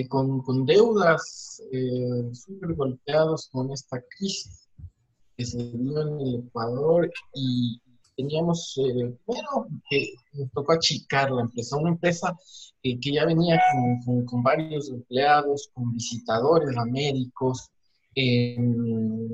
con, 0.08 0.42
con, 0.42 0.66
deudas, 0.66 1.62
súper 2.32 2.74
golpeados 2.74 3.48
con 3.50 3.72
esta 3.72 4.00
crisis 4.18 4.64
que 5.36 5.44
se 5.44 5.58
dio 5.58 6.00
en 6.02 6.20
el 6.20 6.34
Ecuador 6.46 7.10
y, 7.34 7.80
teníamos, 8.16 8.78
eh, 8.78 9.16
bueno, 9.26 9.66
nos 10.32 10.52
tocó 10.52 10.72
achicar 10.72 11.30
la 11.30 11.42
empresa, 11.42 11.76
una 11.76 11.90
empresa 11.90 12.36
que 12.82 12.98
ya 13.00 13.24
venía 13.24 13.60
con, 14.04 14.42
varios 14.42 14.90
empleados, 14.90 15.70
con 15.72 15.92
visitadores 15.92 16.76
a 16.76 16.84
médicos. 16.84 17.70
Em, 18.14 19.28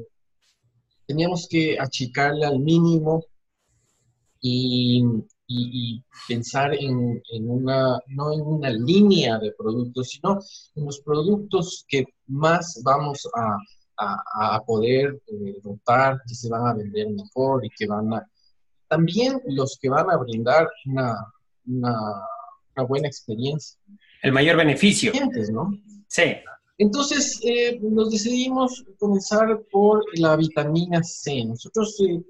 teníamos 1.07 1.49
que 1.49 1.79
achicarle 1.79 2.47
al 2.47 2.61
mínimo 2.61 3.25
y, 4.41 5.05
pensar 6.29 6.73
en, 6.75 7.21
una, 7.43 7.99
no 8.07 8.33
en 8.33 8.41
una 8.43 8.71
línea 8.71 9.37
de 9.39 9.53
productos, 9.53 10.11
sino 10.11 10.39
en 10.77 10.85
los 10.85 11.01
productos 11.01 11.85
que 11.89 12.05
más 12.29 12.81
vamos 12.85 13.29
a, 13.35 13.59
poder 14.65 15.21
eh, 15.27 15.61
dotar, 15.63 16.23
que 16.27 16.35
se 16.35 16.49
van 16.49 16.67
a 16.67 16.75
vender 16.75 17.11
mejor 17.11 17.65
y 17.67 17.69
que 17.69 17.87
van 17.87 18.15
a, 18.15 18.27
también 18.91 19.41
los 19.47 19.79
que 19.81 19.89
van 19.89 20.11
a 20.11 20.17
brindar 20.17 20.69
una, 20.85 21.15
buena 22.89 23.07
experiencia. 23.07 23.79
El 24.23 24.33
mayor 24.33 24.57
beneficio. 24.57 25.13
¿no? 25.53 25.71
Sí. 26.09 26.23
Entonces, 26.77 27.41
eh, 27.45 27.79
nos 27.81 28.11
decidimos 28.11 28.85
comenzar 28.99 29.63
por 29.71 30.03
la 30.19 30.35
vitamina 30.37 31.03
C. 31.05 31.45
Nosotros, 31.45 32.01
eh, 32.01 32.15
el 32.15 32.25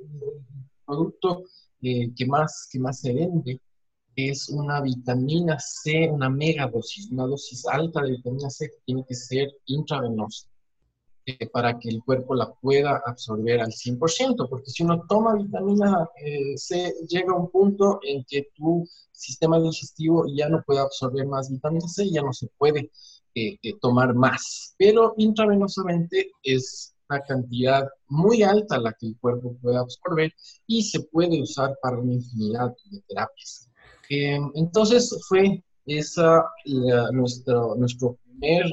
producto 0.85 1.45
eh, 1.83 2.11
que, 2.14 2.26
más, 2.26 2.69
que 2.71 2.79
más 2.79 3.00
se 3.00 3.14
vende 3.14 3.61
es 4.17 4.50
una 4.50 4.83
vitamina 4.83 5.59
C, 5.59 6.11
una 6.11 6.29
mega 6.29 6.67
dosis, 6.67 7.11
una 7.11 7.25
dosis 7.25 7.64
alta 7.67 8.02
de 8.02 8.11
vitamina 8.11 8.50
C 8.50 8.69
que 8.69 8.76
tiene 8.85 9.05
que 9.09 9.14
ser 9.14 9.49
intravenosa. 9.67 10.47
Eh, 11.39 11.49
para 11.49 11.79
que 11.79 11.89
el 11.89 12.03
cuerpo 12.03 12.35
la 12.35 12.53
pueda 12.53 13.03
absorber 13.05 13.61
al 13.61 13.73
100%, 13.73 14.49
porque 14.49 14.71
si 14.71 14.83
uno 14.83 15.05
toma 15.09 15.35
vitamina 15.35 16.09
eh, 16.17 16.57
C, 16.57 16.95
llega 17.09 17.33
a 17.33 17.37
un 17.37 17.51
punto 17.51 18.01
en 18.03 18.25
que 18.25 18.49
tu 18.55 18.87
sistema 19.13 19.61
digestivo 19.61 20.25
ya 20.35 20.49
no 20.49 20.63
puede 20.63 20.81
absorber 20.81 21.27
más 21.27 21.51
vitamina 21.51 21.87
C, 21.89 22.11
ya 22.11 22.23
no 22.23 22.33
se 22.33 22.49
puede 22.59 22.91
eh, 23.35 23.59
tomar 23.81 24.15
más, 24.15 24.75
pero 24.79 25.15
intravenosamente 25.19 26.33
es 26.43 26.95
una 27.09 27.21
cantidad 27.21 27.89
muy 28.09 28.43
alta 28.43 28.79
la 28.79 28.93
que 28.93 29.09
el 29.09 29.19
cuerpo 29.19 29.57
puede 29.61 29.77
absorber 29.77 30.33
y 30.67 30.83
se 30.83 31.01
puede 31.01 31.41
usar 31.41 31.77
para 31.83 31.99
una 31.99 32.15
infinidad 32.15 32.75
de 32.91 33.01
terapias. 33.09 33.69
entonces 34.09 35.17
fue 35.29 35.63
esa 35.87 36.45
nuestro, 37.13 37.75
nuestro 37.77 38.19
primer 38.41 38.65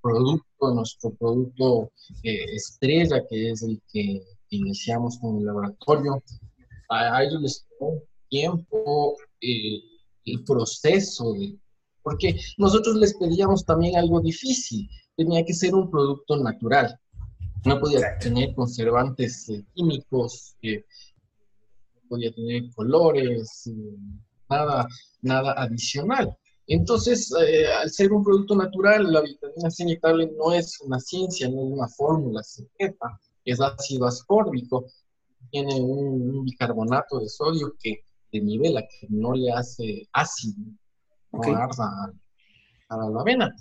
producto 0.00 0.44
nuestro 0.72 1.10
producto 1.14 1.90
eh, 2.22 2.44
estrella, 2.54 3.22
que 3.28 3.50
es 3.50 3.62
el 3.62 3.80
que 3.92 4.22
iniciamos 4.50 5.18
con 5.18 5.38
el 5.38 5.46
laboratorio. 5.46 6.22
A, 6.88 7.22
ellos 7.22 7.42
les 7.42 7.66
tomó 7.78 8.02
tiempo 8.28 9.16
eh, 9.40 9.80
el 10.26 10.44
proceso, 10.44 11.34
porque 12.02 12.38
nosotros 12.58 12.96
les 12.96 13.14
pedíamos 13.14 13.64
también 13.64 13.96
algo 13.96 14.20
difícil, 14.20 14.88
tenía 15.16 15.44
que 15.44 15.54
ser 15.54 15.74
un 15.74 15.90
producto 15.90 16.36
natural, 16.36 16.98
no 17.64 17.80
podía 17.80 18.18
tener 18.18 18.54
conservantes 18.54 19.48
eh, 19.48 19.64
químicos, 19.74 20.56
podía 22.08 22.32
tener 22.32 22.70
colores, 22.74 23.70
nada, 24.48 24.86
nada 25.22 25.52
adicional. 25.56 26.36
Entonces, 26.66 27.32
eh, 27.46 27.66
al 27.66 27.90
ser 27.90 28.12
un 28.12 28.24
producto 28.24 28.54
natural, 28.54 29.12
la 29.12 29.20
vitamina 29.20 29.70
C 29.70 29.82
inyectable 29.82 30.32
no 30.36 30.52
es 30.52 30.80
una 30.80 30.98
ciencia, 30.98 31.48
no 31.48 31.66
es 31.66 31.72
una 31.72 31.88
fórmula 31.88 32.42
secreta, 32.42 33.20
es 33.44 33.60
ácido 33.60 34.06
ascórbico, 34.06 34.86
tiene 35.50 35.80
un, 35.80 36.44
bicarbonato 36.44 37.20
de 37.20 37.28
sodio 37.28 37.74
que 37.78 38.04
de 38.32 38.40
nivela, 38.40 38.82
que 38.82 39.06
no 39.10 39.32
le 39.32 39.52
hace 39.52 40.08
ácido, 40.12 40.56
no 41.32 41.42
arda 41.56 42.12
a, 42.88 42.96
la 42.96 43.20
avena. 43.20 43.54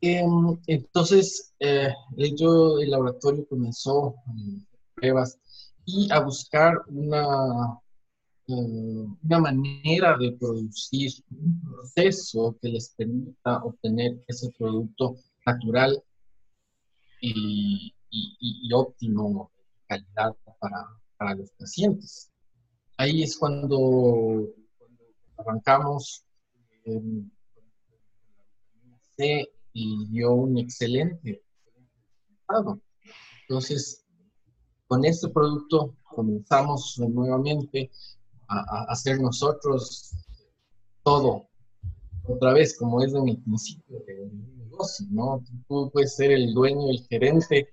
Em, 0.00 0.58
entonces, 0.66 1.54
eh, 1.60 1.92
ello, 2.16 2.78
el 2.80 2.90
laboratorio 2.90 3.46
comenzó 3.48 4.14
pruebas 4.94 5.38
y 5.84 6.10
a 6.10 6.20
buscar 6.20 6.74
una 6.88 7.78
una 8.48 9.40
manera 9.40 10.16
de 10.18 10.32
producir 10.32 11.12
un 11.30 11.60
proceso 11.62 12.56
que 12.60 12.68
les 12.68 12.90
permita 12.90 13.64
obtener 13.64 14.22
ese 14.28 14.50
producto 14.56 15.16
natural 15.44 16.02
y, 17.20 17.92
óptimo 18.72 19.50
calidad 19.88 20.36
para, 20.60 21.34
los 21.34 21.50
pacientes. 21.52 22.30
Ahí 22.98 23.22
es 23.22 23.36
cuando, 23.36 24.48
arrancamos 25.38 26.24
C 29.16 29.48
y 29.72 30.06
dio 30.08 30.32
un 30.34 30.58
excelente 30.58 31.42
resultado. 32.46 32.80
Entonces, 33.42 34.04
con 34.86 35.04
este 35.04 35.28
producto 35.28 35.96
comenzamos 36.04 36.98
nuevamente 36.98 37.90
a, 38.48 38.84
hacer 38.88 39.20
nosotros 39.20 40.12
todo, 41.02 41.48
otra 42.24 42.52
vez, 42.52 42.76
como 42.76 43.02
es 43.02 43.12
de 43.12 43.20
mi 43.20 43.36
principio 43.36 44.00
de 44.06 44.28
negocio, 44.56 45.06
¿no? 45.10 45.44
Tú 45.68 45.90
puedes 45.92 46.16
ser 46.16 46.32
el 46.32 46.52
dueño, 46.54 46.90
el 46.90 47.06
gerente, 47.08 47.68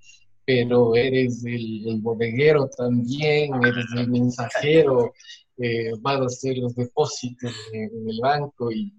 pero 0.45 0.95
eres 0.95 1.43
el, 1.45 1.99
bodeguero 2.01 2.69
también, 2.77 3.53
eres 3.63 3.85
el 3.95 4.09
mensajero, 4.09 5.13
eh, 5.57 5.91
vas 6.01 6.21
a 6.21 6.25
hacer 6.25 6.57
los 6.57 6.75
depósitos 6.75 7.53
en, 7.71 8.09
el 8.09 8.19
banco 8.21 8.71
y, 8.71 8.93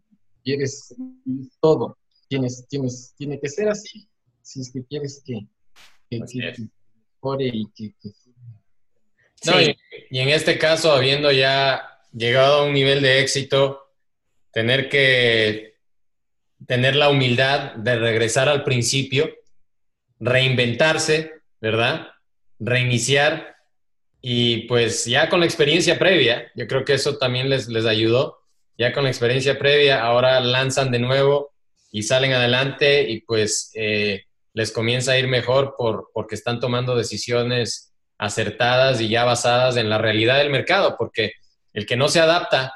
eres 0.45 0.95
todo. 1.61 1.97
Tienes, 2.29 2.67
tienes, 2.69 3.15
tiene 3.17 3.39
que 3.39 3.49
ser 3.49 3.69
así, 3.69 4.09
si 4.43 4.61
es 4.61 4.73
que 4.73 4.85
quieres 4.85 5.23
que, 5.25 5.47
que, 6.11 6.19
mejore 6.19 7.51
y 7.53 7.67
que, 7.75 7.95
que 8.01 8.11
y, 10.11 10.19
en 10.19 10.29
este 10.29 10.59
caso, 10.59 10.93
habiendo 10.93 11.31
ya 11.33 11.89
llegado 12.13 12.61
a 12.61 12.65
un 12.65 12.73
nivel 12.73 13.03
de 13.03 13.21
éxito, 13.21 13.83
tener 14.53 14.89
que 14.89 15.75
tener 16.67 16.97
la 16.97 17.11
humildad 17.11 17.75
de 17.75 17.97
regresar 17.97 18.49
al 18.49 18.65
principio, 18.65 19.31
reinventarse, 20.19 21.33
¿verdad? 21.61 22.09
Reiniciar 22.59 23.57
y 24.21 24.67
pues 24.69 25.05
ya 25.05 25.29
con 25.29 25.41
la 25.41 25.47
experiencia 25.47 25.99
previa, 25.99 26.51
yo 26.55 26.67
creo 26.67 26.85
que 26.85 26.95
eso 26.95 27.19
también 27.19 27.51
les, 27.51 27.69
les 27.69 27.85
ayudó, 27.85 28.39
ya 28.79 28.93
con 28.93 29.05
la 29.05 29.11
experiencia 29.11 29.59
previa, 29.59 30.03
ahora 30.03 30.41
lanzan 30.41 30.91
de 30.91 30.99
nuevo 30.99 31.53
y 31.93 32.03
salen 32.03 32.33
adelante 32.33 33.03
y 33.09 33.21
pues 33.21 33.71
eh, 33.75 34.25
les 34.55 34.73
comienza 34.73 35.13
a 35.13 35.19
ir 35.19 35.29
mejor 35.29 35.75
por, 35.77 36.11
porque 36.15 36.35
están 36.35 36.59
tomando 36.59 36.97
decisiones 36.97 37.94
acertadas 38.19 39.01
y 39.01 39.09
ya 39.09 39.25
basadas 39.25 39.77
en 39.77 39.89
la 39.89 39.99
realidad 39.99 40.39
del 40.39 40.51
mercado, 40.51 40.97
porque 40.99 41.33
el 41.73 41.87
que 41.87 41.97
no 41.97 42.09
se 42.09 42.21
adapta 42.21 42.73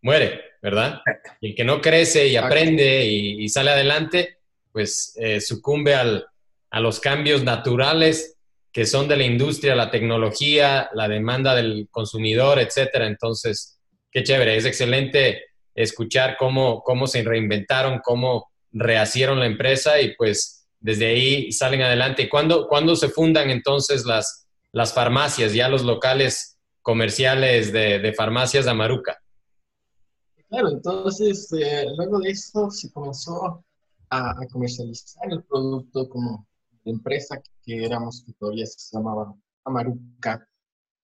muere, 0.00 0.40
¿verdad? 0.62 1.00
Y 1.40 1.50
el 1.50 1.54
que 1.54 1.64
no 1.64 1.80
crece 1.80 2.28
y 2.28 2.36
aprende 2.36 3.04
y, 3.06 3.48
sale 3.48 3.70
adelante, 3.70 4.38
pues 4.72 5.14
eh, 5.20 5.40
sucumbe 5.40 5.94
a 5.94 6.80
los 6.80 7.00
cambios 7.00 7.44
naturales 7.44 8.34
que 8.74 8.86
son 8.86 9.06
de 9.06 9.16
la 9.16 9.22
industria, 9.22 9.76
la 9.76 9.92
tecnología, 9.92 10.90
la 10.94 11.06
demanda 11.06 11.54
del 11.54 11.86
consumidor, 11.92 12.58
etcétera. 12.58 13.06
Entonces, 13.06 13.78
qué 14.10 14.24
chévere, 14.24 14.56
es 14.56 14.64
excelente 14.64 15.44
escuchar 15.76 16.36
cómo, 16.36 16.82
cómo 16.82 17.06
se 17.06 17.22
reinventaron, 17.22 18.00
cómo 18.02 18.50
rehacieron 18.72 19.38
la 19.38 19.46
empresa 19.46 20.00
y 20.00 20.16
pues 20.16 20.66
desde 20.80 21.06
ahí 21.06 21.52
salen 21.52 21.82
adelante. 21.82 22.22
¿Y 22.22 22.28
cuándo, 22.28 22.66
¿cuándo 22.66 22.96
se 22.96 23.10
fundan 23.10 23.48
entonces 23.50 24.04
las, 24.04 24.43
las 24.74 24.92
farmacias, 24.92 25.54
ya 25.54 25.68
los 25.68 25.84
locales 25.84 26.58
comerciales 26.82 27.72
de, 27.72 28.12
farmacias 28.14 28.64
de 28.64 28.72
Amaruca. 28.72 29.22
Claro, 30.48 30.68
entonces 30.70 31.50
eh, 31.52 31.86
luego 31.96 32.18
de 32.18 32.30
esto 32.30 32.70
se 32.70 32.92
comenzó 32.92 33.64
a, 34.10 34.34
comercializar 34.52 35.32
el 35.32 35.42
producto 35.44 36.08
como 36.08 36.46
empresa 36.84 37.40
que, 37.64 37.84
éramos, 37.84 38.24
que 38.26 38.32
todavía 38.34 38.66
se 38.66 38.96
llamaba 38.96 39.34
Amaruca. 39.64 40.46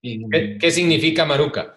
¿Qué, 0.02 0.70
significa 0.70 1.22
Amaruca? 1.22 1.76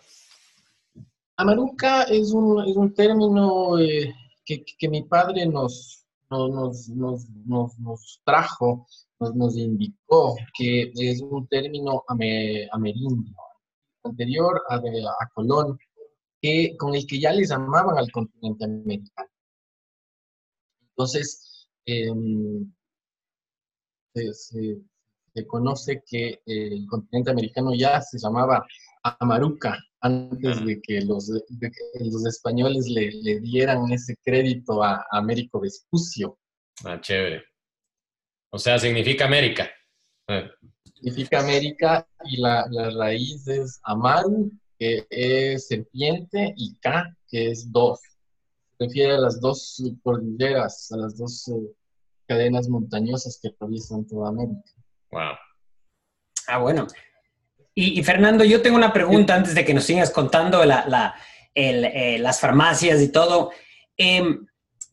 Amaruca 1.38 2.04
es 2.04 2.32
un, 2.32 2.68
es 2.68 2.76
un 2.76 2.94
término 2.94 3.80
eh, 3.80 4.14
que, 4.44 4.64
que, 4.66 4.90
mi 4.90 5.04
padre 5.04 5.46
nos, 5.46 6.03
nos, 6.34 8.22
trajo 8.24 8.86
nos, 9.20 9.58
indicó 9.58 10.36
que 10.58 10.92
es 10.96 11.22
un 11.22 11.48
término 11.48 12.04
amerindio, 12.08 13.36
anterior 14.04 14.62
a, 14.70 14.80
Colón, 15.34 15.78
que, 16.42 16.76
con 16.78 16.94
el 16.96 17.06
que 17.08 17.20
ya 17.20 17.32
les 17.32 17.50
llamaban 17.50 17.98
al 17.98 18.12
continente 18.12 18.66
americano. 18.66 19.30
Entonces, 20.90 21.68
em, 21.86 22.72
se, 24.14 25.48
conoce 25.48 26.04
que 26.06 26.42
el 26.46 26.86
continente 26.88 27.32
americano 27.32 27.74
ya 27.74 28.02
se 28.02 28.20
llamaba 28.20 28.66
Amaruca 29.04 29.78
antes 30.02 30.66
de 30.66 30.82
que 30.82 31.02
los, 31.02 31.30
los 31.30 32.26
españoles 32.26 32.88
le, 32.88 33.12
le, 33.12 33.40
dieran 33.40 33.92
ese 33.92 34.16
crédito 34.24 34.84
a 34.84 35.06
Américo 35.12 35.60
Vespucio. 35.60 36.38
Ah, 36.84 37.00
chévere. 37.00 37.44
O 38.50 38.60
sea, 38.60 38.78
significa 38.78 39.26
América. 39.26 39.70
Eh. 40.28 40.50
Significa 40.96 41.40
América 41.40 42.08
y 42.26 42.38
la, 42.38 42.66
raíz 42.98 43.48
es 43.48 43.80
Amaru, 43.84 44.52
que 44.78 45.06
es 45.10 45.68
serpiente, 45.68 46.54
y 46.56 46.76
K, 46.80 47.18
que 47.28 47.52
es 47.52 47.72
dos. 47.72 48.00
Se 48.78 48.86
refiere 48.86 49.14
a 49.14 49.20
las 49.20 49.40
dos 49.40 49.82
cordilleras, 50.02 50.92
a 50.92 50.98
las 50.98 51.18
dos 51.18 51.48
eh, 51.48 51.54
cadenas 52.28 52.70
montañosas 52.70 53.40
que 53.42 53.50
atraviesan 53.50 54.06
toda 54.06 54.30
América. 54.30 54.72
Wow. 55.12 55.36
Ah, 56.48 56.58
bueno. 56.60 56.88
Y, 57.76 58.04
Fernando, 58.04 58.44
yo 58.44 58.62
tengo 58.62 58.78
una 58.78 58.94
pregunta 58.94 59.34
antes 59.34 59.56
de 59.56 59.66
que 59.66 59.74
nos 59.74 59.86
sigas 59.86 60.12
contando 60.12 60.64
la, 60.64 61.16
eh, 61.56 62.18
las 62.20 62.40
farmacias 62.40 63.02
y 63.02 63.12
todo. 63.12 63.52
Eh, 63.98 64.24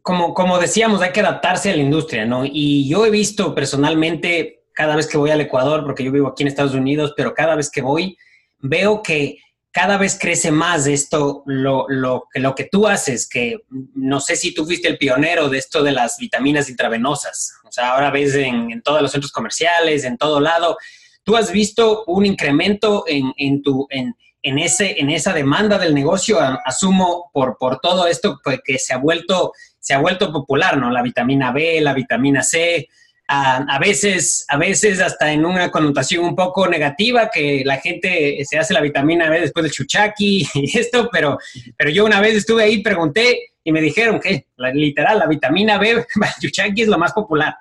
como, 0.02 0.32
como 0.32 0.58
decíamos, 0.58 1.02
hay 1.02 1.12
que 1.12 1.20
adaptarse 1.20 1.70
a 1.70 1.76
la 1.76 1.82
industria, 1.82 2.24
¿no? 2.24 2.44
Y 2.44 2.88
yo 2.88 3.04
he 3.04 3.10
visto 3.10 3.54
personalmente, 3.54 4.64
cada 4.72 4.96
vez 4.96 5.06
que 5.06 5.18
voy 5.18 5.30
al 5.30 5.42
Ecuador, 5.42 5.84
porque 5.84 6.02
yo 6.02 6.10
vivo 6.10 6.28
aquí 6.28 6.42
en 6.42 6.48
Estados 6.48 6.74
Unidos, 6.74 7.12
pero 7.16 7.34
cada 7.34 7.54
vez 7.54 7.70
que 7.70 7.82
voy, 7.82 8.16
veo 8.60 9.02
que 9.02 9.38
cada 9.72 9.98
vez 9.98 10.18
crece 10.18 10.50
más 10.50 10.86
esto, 10.86 11.42
lo, 11.46 11.86
lo, 11.88 12.28
lo 12.34 12.54
que 12.54 12.64
tú 12.64 12.88
haces, 12.88 13.28
que 13.28 13.58
no 13.94 14.20
sé 14.20 14.36
si 14.36 14.52
tú 14.52 14.64
fuiste 14.64 14.88
el 14.88 14.98
pionero 14.98 15.48
de 15.48 15.58
esto 15.58 15.82
de 15.82 15.92
las 15.92 16.16
vitaminas 16.18 16.68
intravenosas. 16.68 17.52
O 17.64 17.70
sea, 17.70 17.92
ahora 17.92 18.10
ves 18.10 18.34
en, 18.34 18.72
en 18.72 18.82
todos 18.82 19.00
los 19.00 19.12
centros 19.12 19.30
comerciales, 19.30 20.04
en 20.04 20.16
todo 20.16 20.40
lado. 20.40 20.76
¿Tú 21.22 21.36
has 21.36 21.52
visto 21.52 22.04
un 22.06 22.26
incremento 22.26 23.04
en, 23.06 23.32
en 23.36 23.62
tu... 23.62 23.86
En, 23.90 24.14
en, 24.42 24.58
ese, 24.58 24.98
en 24.98 25.10
esa 25.10 25.34
demanda 25.34 25.76
del 25.76 25.94
negocio, 25.94 26.38
asumo 26.64 27.30
por, 27.30 27.58
por 27.58 27.78
todo 27.78 28.06
esto 28.06 28.40
pues, 28.42 28.60
que 28.64 28.78
se 28.78 28.94
ha 28.94 28.96
vuelto 28.96 29.52
se 29.80 29.94
ha 29.94 29.98
vuelto 29.98 30.30
popular, 30.30 30.76
¿no? 30.76 30.90
La 30.90 31.02
vitamina 31.02 31.52
B, 31.52 31.80
la 31.80 31.94
vitamina 31.94 32.42
C, 32.42 32.88
a, 33.32 33.78
veces, 33.78 34.44
a 34.48 34.56
veces 34.56 35.00
hasta 35.00 35.32
en 35.32 35.44
una 35.44 35.70
connotación 35.70 36.24
un 36.24 36.34
poco 36.34 36.66
negativa, 36.66 37.30
que 37.32 37.62
la 37.64 37.78
gente 37.78 38.44
se 38.44 38.58
hace 38.58 38.74
la 38.74 38.80
vitamina 38.80 39.30
B 39.30 39.40
después 39.40 39.62
del 39.62 39.72
chuchaki 39.72 40.48
y 40.54 40.78
esto, 40.78 41.08
pero, 41.12 41.38
pero 41.76 41.90
yo 41.90 42.04
una 42.04 42.20
vez 42.20 42.34
estuve 42.34 42.64
ahí, 42.64 42.82
pregunté 42.82 43.52
y 43.62 43.72
me 43.72 43.80
dijeron 43.80 44.18
que 44.20 44.46
literal 44.74 45.18
la 45.18 45.26
vitamina 45.26 45.78
B, 45.78 46.04
chuchaki 46.40 46.82
es 46.82 46.88
lo 46.88 46.98
más 46.98 47.12
popular. 47.12 47.54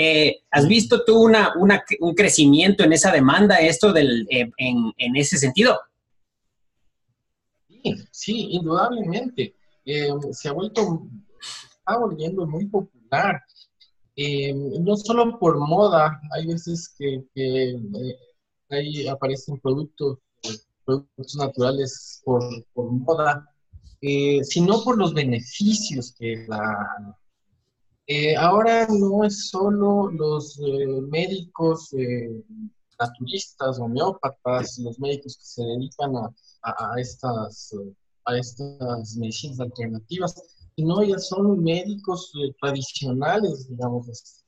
Eh, 0.00 0.44
¿Has 0.52 0.68
visto 0.68 1.04
tú 1.04 1.24
una, 1.24 1.52
un 1.98 2.14
crecimiento 2.14 2.84
en 2.84 2.92
esa 2.92 3.10
demanda, 3.10 3.56
esto 3.56 3.92
eh, 3.96 4.48
en, 4.56 5.16
ese 5.16 5.36
sentido? 5.36 5.76
Sí, 7.68 7.94
sí, 8.12 8.48
indudablemente. 8.52 9.56
Eh, 9.84 10.10
se 10.30 10.48
ha 10.48 10.52
vuelto 10.52 11.02
está 11.40 11.98
volviendo 11.98 12.46
muy 12.46 12.66
popular. 12.66 13.42
No 14.80 14.96
solo 14.96 15.36
por 15.36 15.58
moda, 15.58 16.20
hay 16.32 16.46
veces 16.46 16.94
que, 16.96 17.24
ahí 18.70 19.08
aparecen 19.08 19.58
productos 19.58 20.18
productos 20.84 21.34
naturales 21.36 22.22
por, 22.24 22.40
moda, 22.76 23.52
eh, 24.00 24.44
sino 24.44 24.80
por 24.84 24.96
los 24.96 25.12
beneficios 25.12 26.14
que 26.16 26.46
la... 26.48 27.16
Eh, 28.08 28.34
ahora 28.36 28.86
no 28.88 29.22
es 29.24 29.48
solo 29.48 30.10
los 30.10 30.58
eh, 30.60 30.86
médicos 31.08 31.94
naturistas, 32.98 33.78
homeópatas, 33.78 34.78
los 34.78 34.98
médicos 34.98 35.36
que 35.36 35.44
se 35.44 35.62
dedican 35.62 36.16
a, 36.16 37.00
estas, 37.00 37.74
a 38.24 38.36
estas 38.36 39.16
medicinas 39.16 39.60
alternativas, 39.60 40.34
sino 40.74 41.02
ya 41.04 41.18
son 41.18 41.62
médicos 41.62 42.32
tradicionales, 42.60 43.68
digamos, 43.68 44.42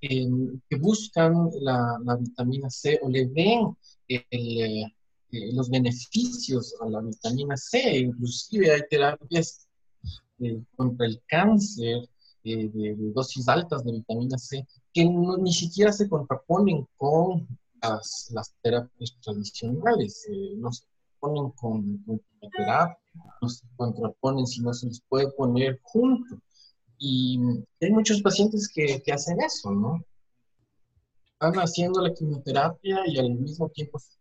que 0.00 0.76
buscan 0.78 1.50
la, 1.60 1.98
vitamina 2.20 2.70
C 2.70 3.00
o 3.02 3.08
le 3.08 3.26
ven 3.26 3.76
el, 4.06 4.92
eh, 5.30 5.52
los 5.52 5.68
beneficios 5.68 6.74
a 6.80 6.88
la 6.88 7.02
vitamina 7.02 7.54
C, 7.56 7.98
inclusive 7.98 8.72
hay 8.72 8.80
terapias 8.88 9.68
eh, 10.38 10.62
contra 10.74 11.06
el 11.06 11.20
cáncer 11.26 12.08
eh, 12.52 12.96
dosis 13.14 13.48
altas 13.48 13.84
de 13.84 13.92
vitamina 13.92 14.38
C 14.38 14.66
que 14.92 15.04
ni 15.04 15.52
siquiera 15.52 15.92
se 15.92 16.08
contraponen 16.08 16.86
con 16.96 17.46
las, 17.82 18.54
terapias 18.62 19.16
tradicionales, 19.22 20.26
no 20.56 20.72
se 20.72 20.84
contraponen 21.20 21.52
con, 21.52 21.98
con 22.04 22.20
terapia, 22.50 22.98
no 23.40 23.48
se 23.48 23.64
contraponen 23.76 24.46
si 24.46 24.60
no 24.60 24.72
se 24.72 24.86
les 24.86 25.00
puede 25.08 25.30
poner 25.32 25.78
junto. 25.82 26.40
Y 26.98 27.38
hay 27.80 27.92
muchos 27.92 28.20
pacientes 28.22 28.68
que, 28.68 29.00
que 29.02 29.12
hacen 29.12 29.40
eso, 29.40 29.70
¿no? 29.70 30.04
Están 31.34 31.54
haciendo 31.60 32.00
la 32.00 32.12
quimioterapia 32.12 33.06
y 33.06 33.18
al 33.18 33.30
mismo 33.30 33.68
tiempo 33.68 34.00
se 34.00 34.18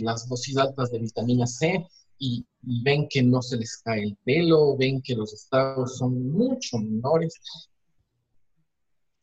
las 0.00 0.28
dosis 0.28 0.56
altas 0.56 0.90
de 0.90 0.98
vitamina 0.98 1.46
C 1.46 1.84
y, 2.18 2.46
ven 2.82 3.06
que 3.08 3.22
no 3.22 3.42
se 3.42 3.56
les 3.56 3.76
cae 3.78 4.02
el 4.02 4.16
pelo, 4.24 4.76
ven 4.76 5.00
que 5.00 5.14
los 5.14 5.32
estados 5.32 5.98
son 5.98 6.32
mucho 6.32 6.78
menores. 6.78 7.34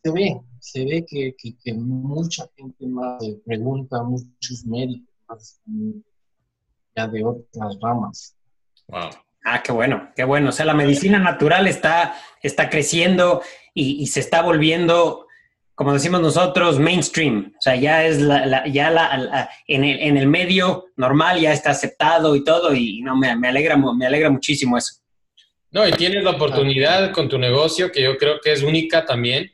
Se 0.02 0.12
ve, 0.12 0.40
se 0.60 0.86
ve 0.86 1.06
que, 1.06 1.36
que, 1.36 1.74
mucha 1.74 2.48
gente 2.56 2.88
más 2.88 3.22
pregunta, 3.46 4.02
muchos 4.04 4.66
médicos 4.66 5.60
ya 6.96 7.08
de 7.08 7.26
otras 7.26 7.78
ramas. 7.82 8.36
Wow. 8.88 9.10
Ah, 9.44 9.62
qué 9.62 9.74
bueno, 9.74 10.10
qué 10.16 10.24
bueno. 10.24 10.50
O 10.50 10.52
sea, 10.54 10.66
la 10.66 10.74
medicina 10.74 11.20
natural 11.20 11.68
está, 11.68 12.16
está 12.42 12.70
creciendo 12.70 13.42
y, 13.74 14.02
y 14.02 14.08
se 14.08 14.22
está 14.22 14.42
volviendo 14.42 15.28
como 15.76 15.94
decimos 15.94 16.22
nosotros, 16.22 16.80
mainstream. 16.80 17.54
O 17.58 17.62
sea, 17.62 17.76
ya 17.76 18.06
es 18.06 18.22
la, 18.22 18.68
ya 18.68 18.92
la, 18.92 19.50
en, 19.68 19.84
el, 19.84 20.00
en, 20.00 20.18
el, 20.18 20.28
medio 20.28 20.86
normal 20.96 21.40
ya 21.40 21.52
está 21.52 21.72
aceptado 21.72 22.36
y 22.36 22.44
todo, 22.44 22.74
y 22.74 23.02
no, 23.02 23.16
me, 23.16 23.36
me, 23.36 23.48
alegra, 23.48 23.76
me 23.78 24.06
alegra 24.06 24.30
muchísimo 24.30 24.78
eso. 24.78 24.96
No, 25.72 25.88
y 25.88 25.92
tienes 25.92 26.24
la 26.24 26.32
oportunidad 26.32 27.12
con 27.12 27.28
tu 27.28 27.40
negocio, 27.40 27.92
que 27.92 28.04
yo 28.04 28.18
creo 28.18 28.40
que 28.40 28.52
es 28.52 28.62
única 28.62 29.06
también, 29.06 29.52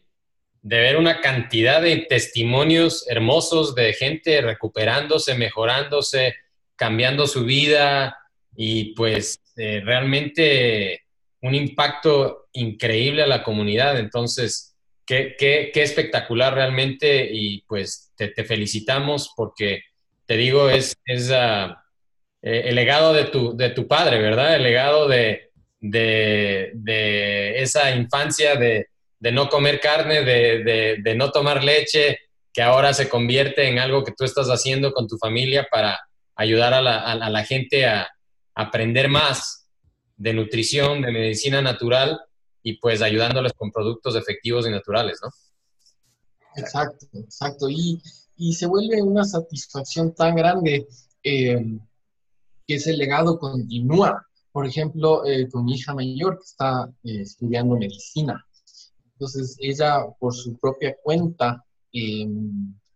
de 0.62 0.78
ver 0.80 0.98
una 0.98 1.22
cantidad 1.22 1.82
de 1.82 2.06
testimonios 2.10 3.06
hermosos 3.08 3.74
de 3.76 3.94
gente 3.94 4.42
recuperándose, 4.42 5.36
mejorándose, 5.36 6.36
cambiando 6.76 7.28
su 7.28 7.46
vida 7.46 8.18
y 8.56 8.94
pues 8.96 9.40
eh, 9.56 9.82
realmente 9.86 11.04
un 11.42 11.56
impacto 11.56 12.48
increíble 12.52 13.24
a 13.24 13.28
la 13.28 13.44
comunidad. 13.44 13.98
Entonces, 13.98 14.69
Qué, 15.10 15.72
espectacular 15.74 16.54
realmente 16.54 17.28
y 17.32 17.62
pues 17.62 18.12
te, 18.16 18.32
felicitamos 18.44 19.34
porque 19.36 19.82
te 20.28 20.38
digo, 20.38 20.70
es, 20.70 20.96
es 21.04 21.32
ah, 21.32 21.84
eh, 22.44 22.66
el 22.66 22.76
legado 22.76 23.12
de 23.14 23.24
tu, 23.24 23.58
de 23.58 23.72
tu 23.72 23.88
padre, 23.88 24.20
¿verdad? 24.20 24.56
El 24.56 24.62
legado 24.62 25.08
de, 25.08 25.50
de, 25.80 27.54
esa 27.60 27.90
infancia 27.90 28.56
de, 28.56 28.86
no 29.20 29.50
comer 29.50 29.80
carne, 29.80 30.22
de, 30.22 31.16
no 31.16 31.32
tomar 31.32 31.64
leche, 31.64 32.20
que 32.54 32.62
ahora 32.62 32.94
se 32.94 33.10
convierte 33.10 33.68
en 33.68 33.80
algo 33.80 34.04
que 34.04 34.14
tú 34.16 34.26
estás 34.26 34.50
haciendo 34.50 34.94
con 34.94 35.08
tu 35.08 35.18
familia 35.18 35.68
para 35.72 36.00
ayudar 36.36 36.72
a 36.76 36.82
la 36.82 37.44
gente 37.46 37.88
a 37.88 38.08
aprender 38.54 39.08
más 39.08 39.68
de 40.18 40.36
nutrición, 40.36 41.02
de 41.02 41.12
medicina 41.12 41.64
natural 41.64 42.22
y 42.64 42.78
pues 42.78 43.02
ayudándoles 43.02 43.54
con 43.54 43.72
productos 43.72 44.16
efectivos 44.16 44.68
y 44.68 44.72
naturales, 44.72 45.20
¿no? 45.24 45.30
Exacto, 46.56 47.06
exacto. 47.14 47.70
Y, 47.70 48.02
y 48.36 48.54
se 48.54 48.68
vuelve 48.68 49.02
una 49.02 49.24
satisfacción 49.24 50.14
tan 50.14 50.36
grande 50.36 50.88
eh, 51.24 51.78
que 52.68 52.76
ese 52.76 52.94
legado 52.94 53.40
continúa. 53.40 54.26
Por 54.52 54.66
ejemplo, 54.66 55.26
eh, 55.26 55.48
con 55.50 55.66
mi 55.66 55.76
hija 55.76 55.94
mayor 55.94 56.38
que 56.38 56.44
está 56.44 56.90
eh, 57.04 57.22
estudiando 57.22 57.78
medicina. 57.78 58.46
Entonces, 59.14 59.56
ella 59.60 60.06
por 60.20 60.34
su 60.34 60.58
propia 60.58 60.96
cuenta, 61.04 61.64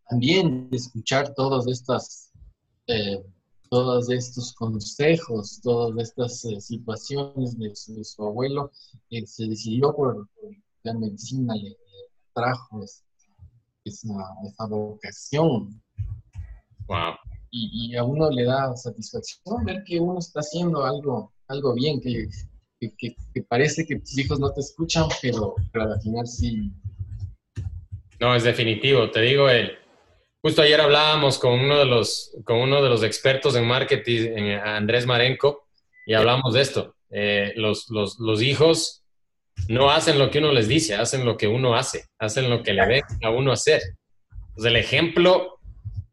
también 0.07 0.69
escuchar 0.71 1.33
todas 1.33 1.67
estas 1.67 2.31
todos 3.73 4.07
estos 4.11 4.53
consejos, 4.53 5.59
todas 5.63 5.97
estas 5.97 6.45
eh, 6.45 6.61
situaciones 6.61 7.57
de 7.57 8.03
su, 8.03 8.23
abuelo, 8.23 8.71
eh, 9.09 9.25
se 9.25 9.47
decidió 9.47 9.95
por, 9.95 10.29
la 10.83 10.93
medicina, 10.93 11.55
le, 11.55 11.75
trajo 12.35 12.83
esa, 13.83 14.67
vocación. 14.69 15.81
Wow. 16.85 17.15
Y, 17.49 17.95
a 17.95 18.03
uno 18.03 18.29
le 18.29 18.43
da 18.43 18.75
satisfacción 18.75 19.65
ver 19.65 19.83
que 19.85 19.99
uno 19.99 20.19
está 20.19 20.41
haciendo 20.41 20.85
algo, 20.85 21.33
algo 21.47 21.73
bien, 21.73 21.99
que, 21.99 22.29
que, 22.79 23.15
parece 23.49 23.87
que 23.87 23.95
tus 24.01 24.15
hijos 24.19 24.39
no 24.39 24.53
te 24.53 24.61
escuchan, 24.61 25.07
pero, 25.19 25.55
pero 25.71 25.93
al 25.93 25.99
final 25.99 26.27
sí. 26.27 26.71
No, 28.19 28.35
es 28.35 28.43
definitivo. 28.43 29.09
Te 29.09 29.21
digo, 29.21 29.49
el, 29.49 29.71
Justo 30.45 30.61
ayer 30.61 30.81
hablábamos 30.81 31.39
con 31.39 31.53
uno 31.53 31.79
de 31.79 31.85
los, 31.85 32.35
con 32.43 32.57
uno 32.57 32.83
de 32.83 32.89
los 32.89 33.01
expertos 33.01 33.55
en 33.55 33.65
marketing, 33.65 34.57
Andrés 34.61 35.05
Marenco, 35.05 35.69
y 36.05 36.15
hablamos 36.15 36.53
de 36.53 36.61
esto. 36.61 36.97
Eh, 37.11 37.53
los, 37.55 37.87
hijos 38.41 39.03
no 39.69 39.89
hacen 39.89 40.19
lo 40.19 40.29
que 40.29 40.39
uno 40.39 40.51
les 40.51 40.67
dice, 40.67 40.95
hacen 40.95 41.23
lo 41.23 41.37
que 41.37 41.47
uno 41.47 41.77
hace, 41.77 42.07
hacen 42.19 42.49
lo 42.49 42.61
que 42.61 42.73
le 42.73 42.85
ven 42.85 43.03
a 43.23 43.29
uno 43.29 43.53
hacer. 43.53 43.81
Pues 44.53 44.65
el 44.65 44.75
ejemplo 44.75 45.59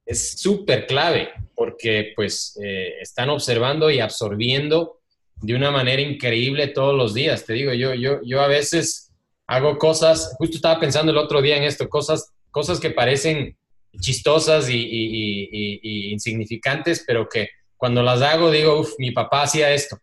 es 0.06 0.40
súper 0.40 0.86
clave 0.86 1.32
porque 1.56 2.12
pues 2.14 2.56
eh, 2.62 3.00
están 3.00 3.30
observando 3.30 3.90
y 3.90 3.98
absorbiendo 3.98 5.00
de 5.42 5.56
una 5.56 5.72
manera 5.72 6.02
increíble 6.02 6.68
todos 6.68 6.94
los 6.94 7.14
días. 7.14 7.44
Te 7.46 7.54
digo, 7.54 7.72
yo, 7.72 7.94
yo, 7.94 8.20
yo 8.22 8.40
a 8.40 8.46
veces 8.46 9.10
hago 9.48 9.76
cosas, 9.76 10.36
justo 10.38 10.54
estaba 10.54 10.78
pensando 10.78 11.10
el 11.10 11.18
otro 11.18 11.42
día 11.42 11.56
en 11.56 11.64
esto, 11.64 11.88
cosas, 11.88 12.32
cosas 12.52 12.78
que 12.78 12.90
parecen 12.90 13.56
chistosas 13.98 14.68
y, 14.68 16.10
insignificantes, 16.12 17.04
pero 17.06 17.28
que 17.28 17.50
cuando 17.76 18.02
las 18.02 18.22
hago 18.22 18.50
digo, 18.50 18.80
uff, 18.80 18.94
mi 18.98 19.10
papá 19.10 19.42
hacía 19.42 19.72
esto. 19.72 19.98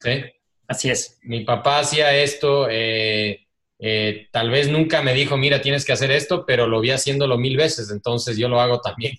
¿Sí? 0.00 0.24
Así 0.68 0.90
es. 0.90 1.18
Mi 1.22 1.44
papá 1.44 1.80
hacía 1.80 2.14
esto, 2.16 2.68
eh, 2.70 3.46
eh, 3.78 4.28
tal 4.32 4.50
vez 4.50 4.68
nunca 4.68 5.02
me 5.02 5.14
dijo, 5.14 5.36
mira, 5.36 5.60
tienes 5.60 5.84
que 5.84 5.92
hacer 5.92 6.10
esto, 6.10 6.44
pero 6.46 6.66
lo 6.66 6.80
vi 6.80 6.90
haciéndolo 6.90 7.38
mil 7.38 7.56
veces, 7.56 7.90
entonces 7.90 8.36
yo 8.36 8.48
lo 8.48 8.60
hago 8.60 8.80
también. 8.80 9.18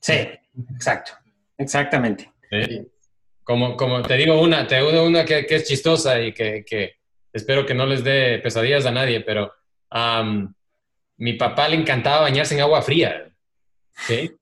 Sí, 0.00 0.14
exacto, 0.74 1.12
exactamente. 1.58 2.32
Como, 3.44 3.76
como 3.76 4.02
te 4.02 4.16
digo 4.16 4.40
una, 4.40 4.66
te 4.66 4.76
digo 4.76 5.04
una 5.04 5.24
que, 5.24 5.46
es 5.48 5.68
chistosa 5.68 6.20
y 6.20 6.32
que, 6.32 6.94
espero 7.32 7.66
que 7.66 7.74
no 7.74 7.86
les 7.86 8.02
dé 8.02 8.38
pesadillas 8.38 8.86
a 8.86 8.90
nadie, 8.90 9.20
pero 9.20 9.52
mi 11.20 11.34
papá 11.34 11.68
le 11.68 11.76
encantaba 11.76 12.22
bañarse 12.22 12.54
en 12.54 12.62
agua 12.62 12.80
fría. 12.80 13.30
¿sí? 14.06 14.32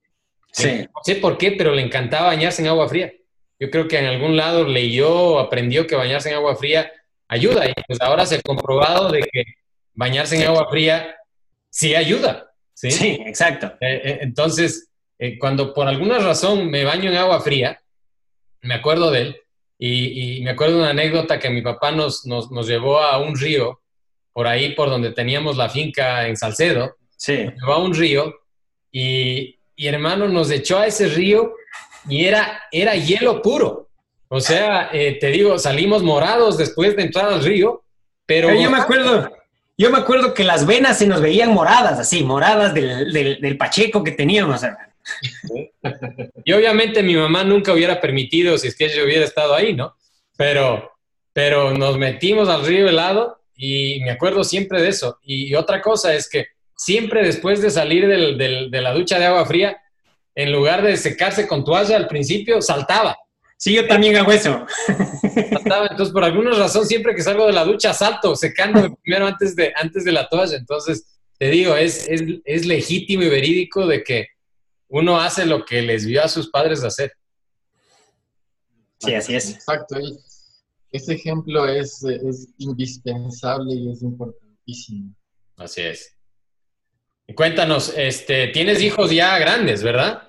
Sí. 0.52 0.86
No 0.94 1.00
sé 1.04 1.16
por 1.16 1.36
qué, 1.36 1.52
pero 1.52 1.74
le 1.74 1.82
encantaba 1.82 2.28
bañarse 2.28 2.62
en 2.62 2.68
agua 2.68 2.88
fría. 2.88 3.12
Yo 3.58 3.68
creo 3.68 3.88
que 3.88 3.98
en 3.98 4.06
algún 4.06 4.36
lado 4.36 4.64
leyó 4.64 5.12
o 5.12 5.38
aprendió 5.40 5.88
que 5.88 5.96
bañarse 5.96 6.28
en 6.28 6.36
agua 6.36 6.54
fría 6.54 6.90
ayuda. 7.26 7.68
Y 7.68 7.72
pues 7.86 8.00
ahora 8.00 8.24
se 8.26 8.36
ha 8.36 8.42
comprobado 8.42 9.10
de 9.10 9.22
que 9.22 9.44
bañarse 9.92 10.36
en 10.36 10.46
agua 10.46 10.68
fría 10.70 11.16
sí 11.68 11.96
ayuda. 11.96 12.52
Sí, 12.74 12.92
sí 12.92 13.18
exacto. 13.26 13.66
Eh, 13.80 14.00
eh, 14.04 14.18
entonces, 14.20 14.88
eh, 15.18 15.36
cuando 15.36 15.74
por 15.74 15.88
alguna 15.88 16.20
razón 16.20 16.70
me 16.70 16.84
baño 16.84 17.10
en 17.10 17.16
agua 17.16 17.40
fría, 17.40 17.82
me 18.62 18.74
acuerdo 18.74 19.10
de 19.10 19.22
él 19.22 19.40
y, 19.80 20.40
me 20.42 20.50
acuerdo 20.50 20.76
de 20.76 20.82
una 20.82 20.90
anécdota 20.90 21.40
que 21.40 21.50
mi 21.50 21.62
papá 21.62 21.90
nos, 21.90 22.24
nos, 22.24 22.52
nos 22.52 22.68
llevó 22.68 23.00
a 23.00 23.18
un 23.18 23.36
río 23.36 23.80
por 24.38 24.46
ahí 24.46 24.72
por 24.76 24.88
donde 24.88 25.10
teníamos 25.10 25.56
la 25.56 25.68
finca 25.68 26.28
en 26.28 26.36
Salcedo. 26.36 26.94
Sí. 27.16 27.46
Va 27.68 27.78
un 27.78 27.92
río 27.92 28.32
y, 28.92 29.58
hermano 29.76 30.28
nos 30.28 30.48
echó 30.52 30.78
a 30.78 30.86
ese 30.86 31.08
río 31.08 31.54
y 32.08 32.24
era, 32.24 32.62
era 32.70 32.94
hielo 32.94 33.42
puro. 33.42 33.88
O 34.28 34.38
sea, 34.38 34.90
eh, 34.92 35.18
te 35.20 35.26
digo, 35.32 35.58
salimos 35.58 36.04
morados 36.04 36.56
después 36.56 36.94
de 36.94 37.02
entrar 37.02 37.32
al 37.32 37.42
río, 37.42 37.82
pero... 38.26 38.54
yo 38.54 38.70
me 38.70 38.78
acuerdo, 38.78 39.28
yo 39.76 39.90
me 39.90 39.98
acuerdo 39.98 40.32
que 40.32 40.44
las 40.44 40.64
venas 40.64 40.98
se 40.98 41.08
nos 41.08 41.20
veían 41.20 41.52
moradas, 41.52 41.98
así, 41.98 42.22
moradas 42.22 42.72
del, 42.72 43.12
del, 43.12 43.58
pacheco 43.58 44.04
que 44.04 44.12
teníamos. 44.12 44.62
Y 46.44 46.52
obviamente 46.52 47.02
mi 47.02 47.16
mamá 47.16 47.42
nunca 47.42 47.72
hubiera 47.72 48.00
permitido 48.00 48.56
si 48.56 48.68
es 48.68 48.76
que 48.76 48.84
ella 48.84 49.02
hubiera 49.02 49.24
estado 49.24 49.52
ahí, 49.52 49.74
¿no? 49.74 49.96
Pero, 50.36 50.92
pero 51.32 51.72
nos 51.72 51.98
metimos 51.98 52.48
al 52.48 52.64
río 52.64 52.88
helado 52.88 53.37
y 53.58 54.00
me 54.00 54.12
acuerdo 54.12 54.44
siempre 54.44 54.80
de 54.80 54.88
eso. 54.88 55.18
Y, 55.22 55.54
otra 55.54 55.82
cosa 55.82 56.14
es 56.14 56.28
que 56.28 56.46
siempre 56.74 57.22
después 57.22 57.60
de 57.60 57.70
salir 57.70 58.06
de 58.06 58.80
la 58.80 58.94
ducha 58.94 59.18
de 59.18 59.26
agua 59.26 59.44
fría, 59.44 59.76
en 60.34 60.52
lugar 60.52 60.82
de 60.82 60.96
secarse 60.96 61.48
con 61.48 61.64
toalla 61.64 61.96
al 61.96 62.06
principio, 62.06 62.62
saltaba. 62.62 63.16
Sí, 63.56 63.74
yo 63.74 63.88
también 63.88 64.16
hago 64.16 64.30
eso. 64.30 64.64
Entonces, 65.34 66.10
por 66.10 66.22
alguna 66.22 66.52
razón, 66.52 66.86
siempre 66.86 67.12
que 67.12 67.22
salgo 67.22 67.44
de 67.44 67.52
la 67.52 67.64
ducha, 67.64 67.92
salto, 67.92 68.36
secando 68.36 68.94
primero 69.02 69.26
antes 69.26 69.56
de, 69.56 69.72
antes 69.74 70.04
de 70.04 70.12
la 70.12 70.28
toalla. 70.28 70.56
Entonces, 70.56 71.18
te 71.38 71.50
digo, 71.50 71.74
es, 71.74 72.06
es, 72.08 72.66
legítimo 72.66 73.24
y 73.24 73.28
verídico 73.28 73.84
de 73.88 74.04
que 74.04 74.28
uno 74.86 75.20
hace 75.20 75.44
lo 75.44 75.64
que 75.64 75.82
les 75.82 76.06
vio 76.06 76.22
a 76.22 76.28
sus 76.28 76.50
padres 76.50 76.84
hacer. 76.84 77.12
Sí, 79.00 79.12
así 79.12 79.34
es. 79.34 79.50
Exacto. 79.50 79.96
Ese 80.90 81.14
ejemplo 81.14 81.66
es, 81.66 82.02
es 82.02 82.48
indispensable 82.58 83.74
y 83.74 83.90
es 83.90 84.02
importantísimo. 84.02 85.14
Así 85.56 85.82
es. 85.82 86.16
Y 87.26 87.34
cuéntanos, 87.34 87.92
este, 87.96 88.48
tienes 88.48 88.82
hijos 88.82 89.10
ya 89.10 89.38
grandes, 89.38 89.82
¿verdad? 89.82 90.28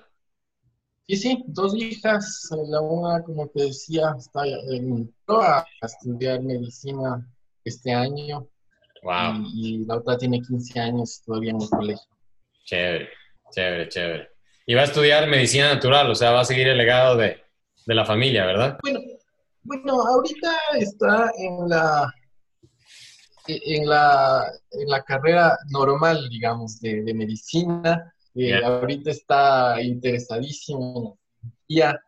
Sí, 1.08 1.16
sí, 1.16 1.44
dos 1.48 1.74
hijas. 1.74 2.48
La 2.68 2.80
una, 2.80 3.22
como 3.22 3.48
te 3.48 3.64
decía, 3.64 4.14
está 4.18 4.42
en 4.46 5.12
a 5.28 5.64
estudiar 5.82 6.42
medicina 6.42 7.26
este 7.64 7.92
año. 7.92 8.46
Wow. 9.02 9.44
Y, 9.54 9.84
la 9.86 9.96
otra 9.96 10.18
tiene 10.18 10.40
15 10.40 10.78
años 10.78 11.22
todavía 11.24 11.50
en 11.50 11.62
el 11.62 11.68
colegio. 11.68 12.06
Chévere, 12.64 13.08
chévere, 13.50 13.88
chévere. 13.88 14.28
Y 14.66 14.74
va 14.74 14.82
a 14.82 14.84
estudiar 14.84 15.26
medicina 15.26 15.74
natural, 15.74 16.10
o 16.10 16.14
sea, 16.14 16.30
va 16.30 16.40
a 16.40 16.44
seguir 16.44 16.68
el 16.68 16.78
legado 16.78 17.16
de, 17.16 17.42
la 17.86 18.04
familia, 18.04 18.46
¿verdad? 18.46 18.78
Bueno, 18.82 19.00
bueno, 19.62 20.02
ahorita 20.02 20.52
está 20.78 21.30
en 21.36 21.68
la 21.68 22.12
en 23.46 23.88
la, 23.88 24.44
en 24.70 24.88
la 24.88 25.02
carrera 25.02 25.58
normal, 25.70 26.28
digamos, 26.30 26.78
de, 26.80 27.02
de 27.02 27.14
medicina 27.14 28.14
ahorita 28.64 29.10
está 29.10 29.82
interesadísimo 29.82 31.18
ya 31.68 32.00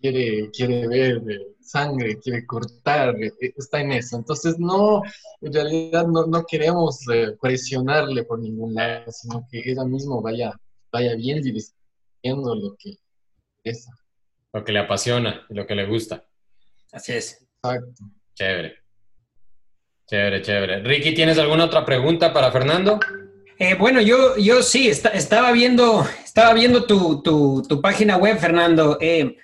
quiere, 0.00 0.50
quiere 0.50 0.88
ver 0.88 1.22
sangre, 1.60 2.18
quiere 2.18 2.46
cortar, 2.46 3.14
e, 3.16 3.32
está 3.56 3.80
en 3.80 3.92
eso. 3.92 4.16
Entonces, 4.16 4.58
no, 4.58 5.02
en 5.40 5.52
realidad 5.52 6.06
no, 6.06 6.44
queremos 6.44 7.00
eh, 7.12 7.36
presionarle 7.40 8.24
por 8.24 8.40
ningún 8.40 8.74
lado, 8.74 9.10
sino 9.10 9.46
que 9.50 9.62
ella 9.64 9.84
misma 9.84 10.20
vaya, 10.20 10.52
vaya 10.92 11.14
bien 11.14 11.42
dirigiendo 11.42 12.54
lo 12.54 12.76
que 12.78 12.98
es. 13.64 13.86
Lo 14.52 14.64
que 14.64 14.72
le 14.72 14.80
apasiona 14.80 15.46
y 15.48 15.54
lo 15.54 15.66
que 15.66 15.74
le 15.74 15.86
gusta. 15.86 16.24
Así 16.92 17.12
es. 17.12 17.46
Exacto. 17.56 18.04
Chévere. 18.34 18.76
Chévere, 20.06 20.42
chévere. 20.42 20.80
Ricky, 20.82 21.14
¿tienes 21.14 21.38
alguna 21.38 21.64
otra 21.64 21.84
pregunta 21.84 22.32
para 22.32 22.52
Fernando? 22.52 23.00
Eh, 23.58 23.74
bueno, 23.74 24.00
yo, 24.00 24.36
yo 24.36 24.62
sí, 24.62 24.88
estaba 24.88 25.52
viendo, 25.52 26.06
estaba 26.24 26.52
viendo 26.52 26.84
tu, 26.84 27.80
página 27.80 28.16
web, 28.16 28.38
Fernando. 28.38 28.98
Eh, 29.00 29.36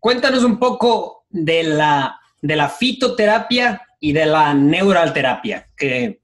cuéntanos 0.00 0.42
un 0.42 0.58
poco 0.58 1.26
de 1.28 1.62
la, 1.62 2.18
de 2.40 2.56
la 2.56 2.68
fitoterapia 2.68 3.82
y 4.00 4.12
de 4.12 4.26
la 4.26 4.54
neuralterapia, 4.54 5.68
que 5.76 6.20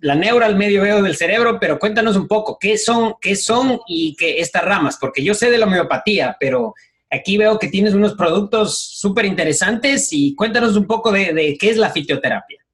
la 0.00 0.14
neural 0.14 0.56
medio 0.56 0.82
veo 0.82 1.02
del 1.02 1.16
cerebro, 1.16 1.58
pero 1.60 1.78
cuéntanos 1.78 2.16
un 2.16 2.26
poco 2.26 2.58
qué 2.58 2.78
son, 2.78 3.14
qué 3.20 3.36
son 3.36 3.78
y 3.86 4.16
qué 4.16 4.40
estas 4.40 4.64
ramas, 4.64 4.96
porque 5.00 5.22
yo 5.22 5.34
sé 5.34 5.50
de 5.50 5.58
la 5.58 5.66
homeopatía, 5.66 6.36
pero 6.40 6.74
aquí 7.10 7.38
veo 7.38 7.58
que 7.58 7.68
tienes 7.68 7.94
unos 7.94 8.14
productos 8.14 8.78
súper 8.78 9.24
interesantes 9.24 10.08
y 10.12 10.34
cuéntanos 10.34 10.76
un 10.76 10.86
poco 10.86 11.10
de, 11.12 11.56
qué 11.58 11.70
es 11.70 11.76
la 11.76 11.90
fitoterapia. 11.90 12.64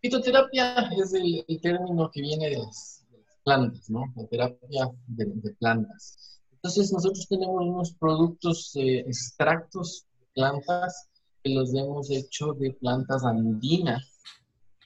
Fitoterapia 0.00 0.90
es 0.96 1.12
el, 1.14 1.44
término 1.60 2.10
que 2.12 2.20
viene 2.20 2.50
de 2.50 2.58
las, 2.58 3.04
plantas, 3.44 3.88
¿no? 3.88 4.12
La 4.16 4.26
terapia 4.26 4.90
de, 5.06 5.26
plantas. 5.58 6.40
Entonces 6.52 6.92
nosotros 6.92 7.26
tenemos 7.28 7.64
unos 7.64 7.92
productos 7.94 8.74
eh, 8.74 9.00
extractos 9.00 10.04
de 10.18 10.26
plantas 10.34 11.08
que 11.42 11.54
los 11.54 11.72
hemos 11.74 12.10
hecho 12.10 12.54
de 12.54 12.72
plantas 12.72 13.24
andinas, 13.24 14.18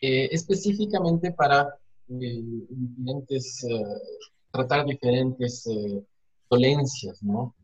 eh, 0.02 0.28
específicamente 0.30 1.32
para 1.32 1.74
eh, 2.08 2.42
diferentes, 2.68 3.66
tratar 4.50 4.84
diferentes 4.84 5.64
dolencias, 6.50 7.22
¿no? 7.22 7.54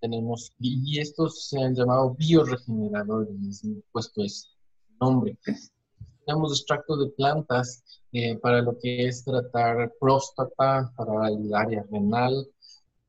Tenemos, 0.00 0.52
y 0.60 1.00
estos 1.00 1.48
se 1.48 1.60
han 1.62 1.74
llamado 1.74 2.14
bioregeneradores, 2.14 3.62
puesto 3.90 4.22
ese 4.22 4.48
nombre. 5.00 5.36
Tenemos 6.24 6.52
extractos 6.52 7.00
de 7.00 7.10
plantas 7.12 7.82
eh, 8.12 8.36
para 8.36 8.62
lo 8.62 8.78
que 8.78 9.06
es 9.06 9.24
tratar 9.24 9.92
próstata, 9.98 10.92
para 10.96 11.28
el 11.28 11.54
área 11.54 11.84
renal, 11.90 12.46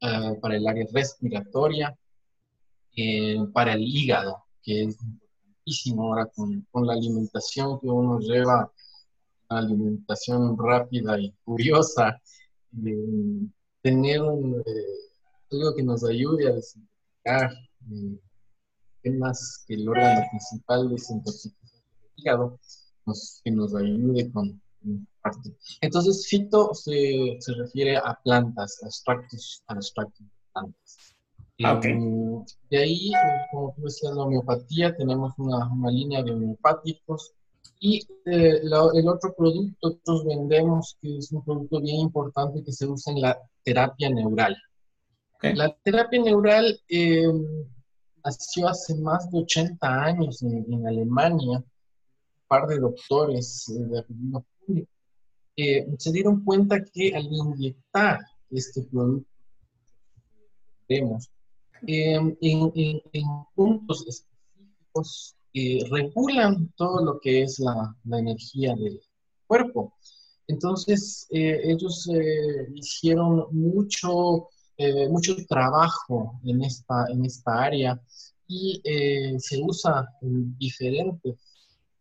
eh, 0.02 0.38
para 0.42 0.56
el 0.56 0.68
área 0.68 0.86
respiratoria, 0.94 1.98
eh, 2.96 3.38
para 3.54 3.74
el 3.74 3.84
hígado, 3.84 4.44
que 4.64 4.84
es 4.84 4.98
importantísimo 5.02 6.04
ahora 6.04 6.26
con, 6.28 6.66
con, 6.72 6.88
la 6.88 6.94
alimentación 6.94 7.80
que 7.80 7.88
uno 7.88 8.20
lleva, 8.20 8.72
alimentación 9.50 10.58
rápida 10.58 11.20
y 11.20 11.34
curiosa, 11.44 12.22
tener 13.82 14.22
un, 14.22 14.64
algo 15.52 15.76
que 15.76 15.84
nos 15.84 16.04
ayude 16.04 16.48
a 16.48 16.56
desintoxicar, 16.56 17.52
más 19.18 19.64
que 19.68 19.76
el 19.76 19.88
órgano 19.88 20.22
principal 20.30 20.88
de 20.88 20.94
desintoxicación 20.96 21.84
del 22.02 22.12
hígado, 22.18 22.60
que 23.44 23.52
nos 23.52 23.76
ayude 23.76 24.32
con 24.32 24.62
parte. 25.22 25.56
Entonces, 25.82 26.28
fito 26.28 26.74
se, 26.74 27.38
se, 27.40 27.54
refiere 27.54 27.98
a 27.98 28.18
plantas, 28.24 28.82
a 28.84 28.88
extractos, 28.88 29.64
a 29.68 29.76
extractos 29.76 30.20
de 30.20 30.32
plantas. 30.54 30.98
Ah, 31.62 31.74
okay. 31.74 31.94
de 32.70 32.78
ahí, 32.78 33.12
como 33.52 33.74
tú 33.76 33.82
decías, 33.84 34.14
la 34.14 34.24
homeopatía, 34.24 34.96
tenemos 34.96 35.34
una, 35.38 35.68
una 35.68 35.92
línea 35.92 36.24
de 36.24 36.32
homeopáticos 36.32 37.34
y 37.82 38.00
eh, 38.26 38.62
el 38.62 39.08
otro 39.08 39.34
producto 39.36 39.90
que 39.90 39.96
nosotros 40.06 40.26
vendemos, 40.26 40.98
que 41.02 41.18
es 41.18 41.32
un 41.34 41.44
producto 41.44 41.82
bien 41.82 41.98
importante 41.98 42.64
que 42.64 42.72
se 42.72 42.88
usa 42.88 43.12
en 43.14 43.22
la 43.22 43.38
terapia 43.64 44.10
neural. 44.10 44.56
La 45.42 45.74
terapia 45.84 46.22
neural 46.22 46.80
eh, 46.90 47.28
nació 48.24 48.68
hace 48.68 48.96
más 48.96 49.30
de 49.32 49.40
80 49.40 50.04
años 50.04 50.42
en, 50.44 50.66
en 50.72 50.88
Alemania 50.88 51.64
par 52.50 52.68
de 52.68 52.80
doctores 52.80 53.70
eh, 53.70 53.86
de 53.86 54.00
apellido 54.00 54.46
público 54.66 54.92
se 55.98 56.12
dieron 56.14 56.44
cuenta 56.46 56.82
que 56.94 57.14
al 57.14 57.26
inyectar 57.26 58.20
este 58.50 58.82
producto 58.84 59.30
vemos 60.88 61.30
em, 61.86 62.36
en, 62.42 63.02
puntos 63.56 64.06
específicos 64.08 65.36
eh, 65.54 65.84
regulan 65.92 66.72
todo 66.78 67.04
lo 67.04 67.20
que 67.20 67.44
es 67.44 67.60
la, 67.60 67.94
energía 68.18 68.74
del 68.76 69.02
cuerpo. 69.48 69.94
Entonces, 70.48 71.28
eh, 71.32 71.60
ellos 71.66 72.10
hicieron 72.74 73.48
mucho, 73.52 74.48
mucho 75.10 75.36
trabajo 75.46 76.40
en 76.46 76.64
esta, 76.64 77.06
en 77.10 77.26
esta 77.26 77.64
área 77.64 78.02
y 78.48 78.82
se 79.38 79.62
usa 79.62 80.08
en 80.22 80.58
diferentes 80.58 81.36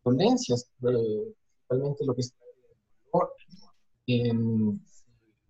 dolencias, 0.04 0.70
principalmente 0.80 2.04
lo 2.04 2.14
que 2.14 2.22
en 4.06 4.80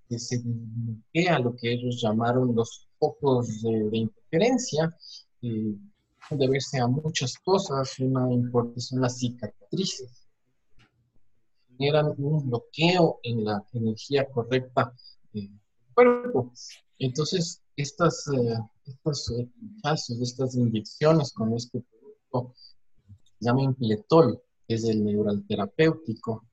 que 0.09 0.19
se 0.19 0.41
bloquea 0.43 1.39
lo 1.39 1.55
que 1.55 1.73
ellos 1.73 2.01
llamaron 2.01 2.55
los 2.55 2.89
focos 2.99 3.63
de, 3.63 3.91
interferencia, 3.93 4.97
eh, 5.43 5.75
deberse 6.31 6.79
a 6.79 6.87
muchas 6.87 7.39
cosas, 7.39 7.99
una 7.99 8.33
importación 8.33 9.03
las 9.03 9.19
cicatrices, 9.19 10.29
generan 11.77 12.15
un 12.19 12.49
bloqueo 12.49 13.21
en 13.23 13.45
la 13.45 13.63
energía 13.73 14.27
correcta 14.29 14.95
del 15.33 15.51
cuerpo. 15.95 16.53
Entonces, 16.99 17.63
estas, 17.77 18.27
eh, 18.29 18.59
estos 18.87 19.31
eh, 19.31 19.49
estas 19.85 20.55
inyecciones 20.55 21.33
con 21.33 21.55
este 21.55 21.81
producto 21.81 22.55
se 23.39 23.45
llama 23.45 23.63
impletol, 23.63 24.41
que 24.67 24.75
es 24.75 24.85
el 24.85 25.05
neural 25.05 25.45
terapéutico, 25.47 26.47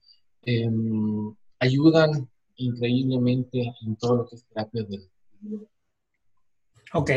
em, 0.43 1.34
ayudan 1.60 2.29
increíblemente 2.58 3.73
en 3.81 3.95
todo 3.95 4.17
lo 4.17 4.27
que 4.27 4.36
es 4.36 4.45
terapia 4.45 4.84
del 4.84 5.10
Ok. 6.93 7.12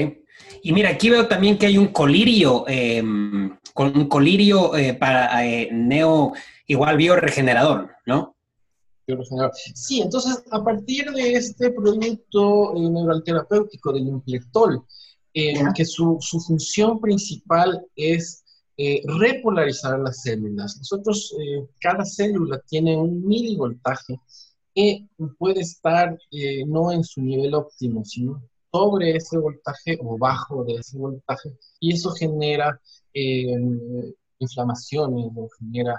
Y 0.63 0.73
mira, 0.73 0.91
aquí 0.91 1.11
veo 1.11 1.29
también 1.29 1.57
que 1.57 1.67
hay 1.67 1.79
un 1.79 1.89
colirio, 1.89 2.65
em, 2.67 3.57
con 3.75 3.97
un 3.97 4.09
colirio 4.09 4.75
eh, 4.77 4.95
para 4.95 5.47
eh, 5.47 5.69
neo, 5.73 6.33
igual 6.67 6.97
bioregenerador, 6.97 7.91
¿no? 8.07 8.35
Sí, 9.75 10.01
entonces 10.03 10.45
a 10.51 10.63
partir 10.63 11.11
de 11.13 11.33
este 11.33 11.71
producto 11.71 12.77
eh, 12.77 12.91
neuroterapéutico 12.91 13.93
del 13.93 14.09
Implectol, 14.09 14.85
eh, 15.41 15.55
que 15.75 15.85
su, 15.85 16.19
su, 16.21 16.41
función 16.41 17.01
principal 17.01 17.87
es 17.95 18.45
eh, 18.77 19.03
repolarizar 19.05 19.99
las 20.01 20.23
células. 20.23 20.79
Nosotros, 20.79 21.33
eh, 21.41 21.65
cada 21.81 22.05
célula 22.05 22.61
tiene 22.67 22.97
un 22.97 23.25
milivoltaje 23.25 24.19
que 24.75 25.07
puede 25.39 25.61
estar 25.61 26.19
no 26.67 26.91
en 26.93 27.05
su 27.05 27.21
nivel 27.21 27.55
óptimo, 27.55 28.05
sino 28.05 28.43
sobre 28.73 29.17
ese 29.17 29.39
voltaje 29.39 29.99
o 30.03 30.19
bajo 30.19 30.65
de 30.65 30.75
ese 30.75 30.99
voltaje, 30.99 31.57
y 31.81 31.95
eso 31.95 32.11
genera 32.11 32.81
inflamaciones 34.39 35.27
o 35.37 35.49
genera 35.59 35.97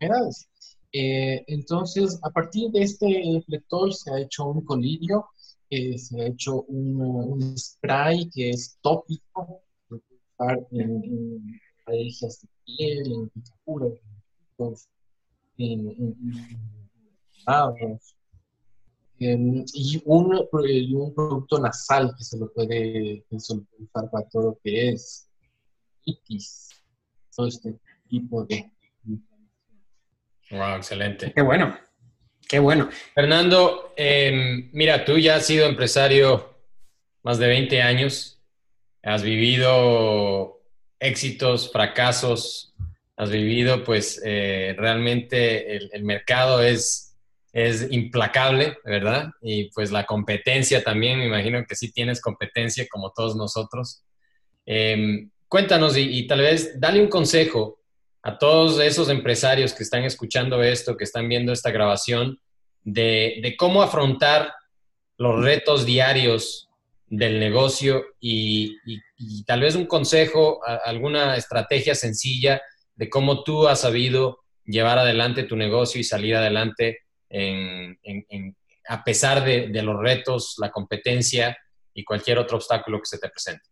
enfermedades. 0.00 0.48
Eh, 0.92 1.42
entonces, 1.46 2.18
a 2.22 2.30
partir 2.30 2.70
de 2.70 2.82
este 2.82 3.42
flector 3.46 3.94
se 3.94 4.10
ha 4.10 4.20
hecho 4.20 4.44
un 4.46 4.62
colirio, 4.62 5.26
eh, 5.70 5.96
se 5.96 6.20
ha 6.20 6.26
hecho 6.26 6.62
un, 6.64 7.56
spray 7.56 8.28
que 8.28 8.50
es 8.50 8.78
tópico, 8.82 9.62
en, 10.70 11.60
alergias 11.86 12.42
de 12.42 12.48
piel, 12.64 13.12
en 13.12 13.28
picaduras, 13.30 14.88
en, 15.56 16.16
en, 19.18 19.64
y, 19.72 20.02
un, 20.04 20.34
un 20.34 21.14
producto 21.14 21.58
nasal 21.58 22.14
que 22.18 22.24
se 22.24 22.38
lo 22.38 22.52
puede, 22.52 23.24
se 23.38 23.54
usar 23.78 24.10
para 24.10 24.28
todo 24.28 24.42
lo 24.42 24.58
que 24.62 24.90
es 24.90 25.28
itis, 26.04 26.68
todo 27.34 27.46
este 27.46 27.78
tipo 28.08 28.44
de 28.44 28.71
Wow, 30.52 30.76
excelente. 30.76 31.32
Qué 31.34 31.40
bueno, 31.40 31.78
qué 32.46 32.58
bueno. 32.58 32.90
Fernando, 33.14 33.94
em, 33.96 34.68
mira, 34.72 35.04
tú 35.04 35.16
ya 35.16 35.36
has 35.36 35.46
sido 35.46 35.66
empresario 35.66 36.54
más 37.22 37.38
de 37.38 37.46
20 37.46 37.80
años, 37.80 38.38
has 39.02 39.22
vivido 39.22 40.60
éxitos, 41.00 41.72
fracasos, 41.72 42.74
has 43.16 43.30
vivido, 43.30 43.82
pues 43.82 44.20
eh, 44.24 44.74
realmente 44.76 45.74
el, 45.74 46.04
mercado 46.04 46.62
es, 46.62 47.16
es 47.54 47.90
implacable, 47.90 48.76
¿verdad? 48.84 49.30
Y 49.40 49.70
pues 49.70 49.90
la 49.90 50.04
competencia 50.04 50.84
también, 50.84 51.18
me 51.18 51.26
imagino 51.26 51.64
que 51.66 51.76
sí 51.76 51.90
tienes 51.92 52.20
competencia 52.20 52.86
como 52.90 53.10
todos 53.12 53.36
nosotros. 53.36 54.04
Em, 54.66 55.30
cuéntanos 55.48 55.96
y, 55.96 56.02
y, 56.02 56.26
tal 56.26 56.40
vez 56.40 56.78
dale 56.78 57.00
un 57.00 57.08
consejo 57.08 57.81
a 58.22 58.38
todos 58.38 58.78
esos 58.80 59.08
empresarios 59.08 59.74
que 59.74 59.82
están 59.82 60.04
escuchando 60.04 60.62
esto, 60.62 60.96
que 60.96 61.04
están 61.04 61.28
viendo 61.28 61.52
esta 61.52 61.70
grabación, 61.70 62.40
de, 62.84 63.54
cómo 63.58 63.82
afrontar 63.82 64.52
los 65.18 65.42
retos 65.42 65.84
diarios 65.84 66.68
del 67.06 67.38
negocio 67.38 68.04
y, 68.20 68.76
tal 69.44 69.60
vez 69.60 69.74
un 69.74 69.86
consejo, 69.86 70.60
alguna 70.84 71.36
estrategia 71.36 71.94
sencilla 71.94 72.62
de 72.94 73.10
cómo 73.10 73.42
tú 73.42 73.68
has 73.68 73.80
sabido 73.80 74.40
llevar 74.64 74.98
adelante 74.98 75.42
tu 75.42 75.56
negocio 75.56 76.00
y 76.00 76.04
salir 76.04 76.36
adelante 76.36 77.00
a 78.88 79.04
pesar 79.04 79.44
de, 79.44 79.68
de 79.68 79.82
los 79.82 80.00
retos, 80.00 80.54
la 80.58 80.70
competencia 80.70 81.56
y 81.94 82.04
cualquier 82.04 82.38
otro 82.38 82.56
obstáculo 82.56 82.98
que 82.98 83.06
se 83.06 83.18
te 83.18 83.28
presente. 83.28 83.71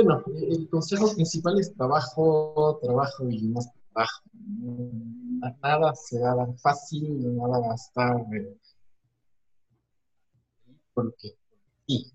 Bueno, 0.00 0.22
el 0.48 0.68
consejo 0.68 1.12
principal 1.12 1.58
es 1.58 1.74
trabajo, 1.74 2.78
trabajo 2.80 3.28
y 3.28 3.48
más 3.48 3.68
trabajo. 3.92 4.22
Nada 5.60 5.92
se 5.96 6.24
a 6.24 6.36
dar 6.36 6.56
fácil, 6.58 7.36
nada 7.36 7.58
va 7.58 7.72
a 7.72 7.74
estar 7.74 8.16
eh, 8.32 8.56
porque 10.94 11.34
sí, 11.88 12.12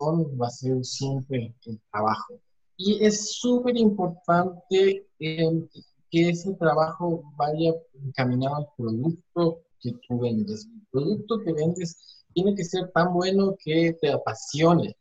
va 0.00 0.46
a 0.46 0.50
ser 0.50 0.84
siempre 0.84 1.52
el 1.66 1.80
trabajo. 1.90 2.40
Y 2.76 3.04
es 3.04 3.40
súper 3.40 3.76
importante 3.76 5.04
que 5.18 5.68
ese 6.12 6.54
trabajo 6.54 7.24
vaya 7.36 7.74
encaminado 8.04 8.54
al 8.54 8.68
producto 8.76 9.62
que 9.80 9.94
tú 10.06 10.20
vendes. 10.20 10.68
El 10.72 10.86
producto 10.92 11.40
que 11.40 11.52
vendes 11.54 12.24
tiene 12.32 12.54
que 12.54 12.62
ser 12.62 12.92
tan 12.92 13.12
bueno 13.12 13.56
que 13.64 13.98
te 14.00 14.12
apasione 14.12 14.96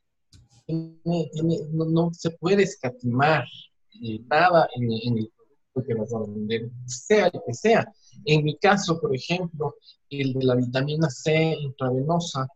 no, 0.68 2.14
se 2.14 2.32
puede 2.32 2.64
escatimar 2.64 3.46
eh, 4.02 4.20
nada 4.30 4.68
en, 4.76 5.18
el 5.18 5.32
producto 5.36 5.84
que 5.88 5.94
vas 5.94 6.14
a 6.14 6.20
vender, 6.20 6.70
sea 6.86 7.28
el 7.28 7.42
que 7.46 7.54
sea. 7.54 7.94
En 8.26 8.44
mi 8.44 8.58
caso, 8.58 9.00
por 9.00 9.16
ejemplo, 9.16 9.76
el 10.10 10.34
de 10.34 10.46
la 10.46 10.56
vitamina 10.56 11.10
C 11.10 11.56
intravenosa, 11.60 12.48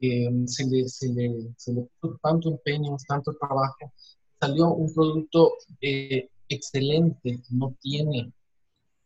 eh, 0.00 0.30
se, 0.46 0.66
le, 0.66 0.88
se, 0.88 1.08
le, 1.12 1.52
se, 1.56 1.72
le, 1.72 1.88
puso 2.00 2.18
tanto 2.22 2.50
empeño, 2.50 2.96
tanto 3.08 3.34
trabajo, 3.40 3.92
salió 4.40 4.68
un 4.68 4.94
producto 4.94 5.54
eh, 5.80 6.28
excelente, 6.48 7.40
no 7.50 7.74
tiene 7.80 8.32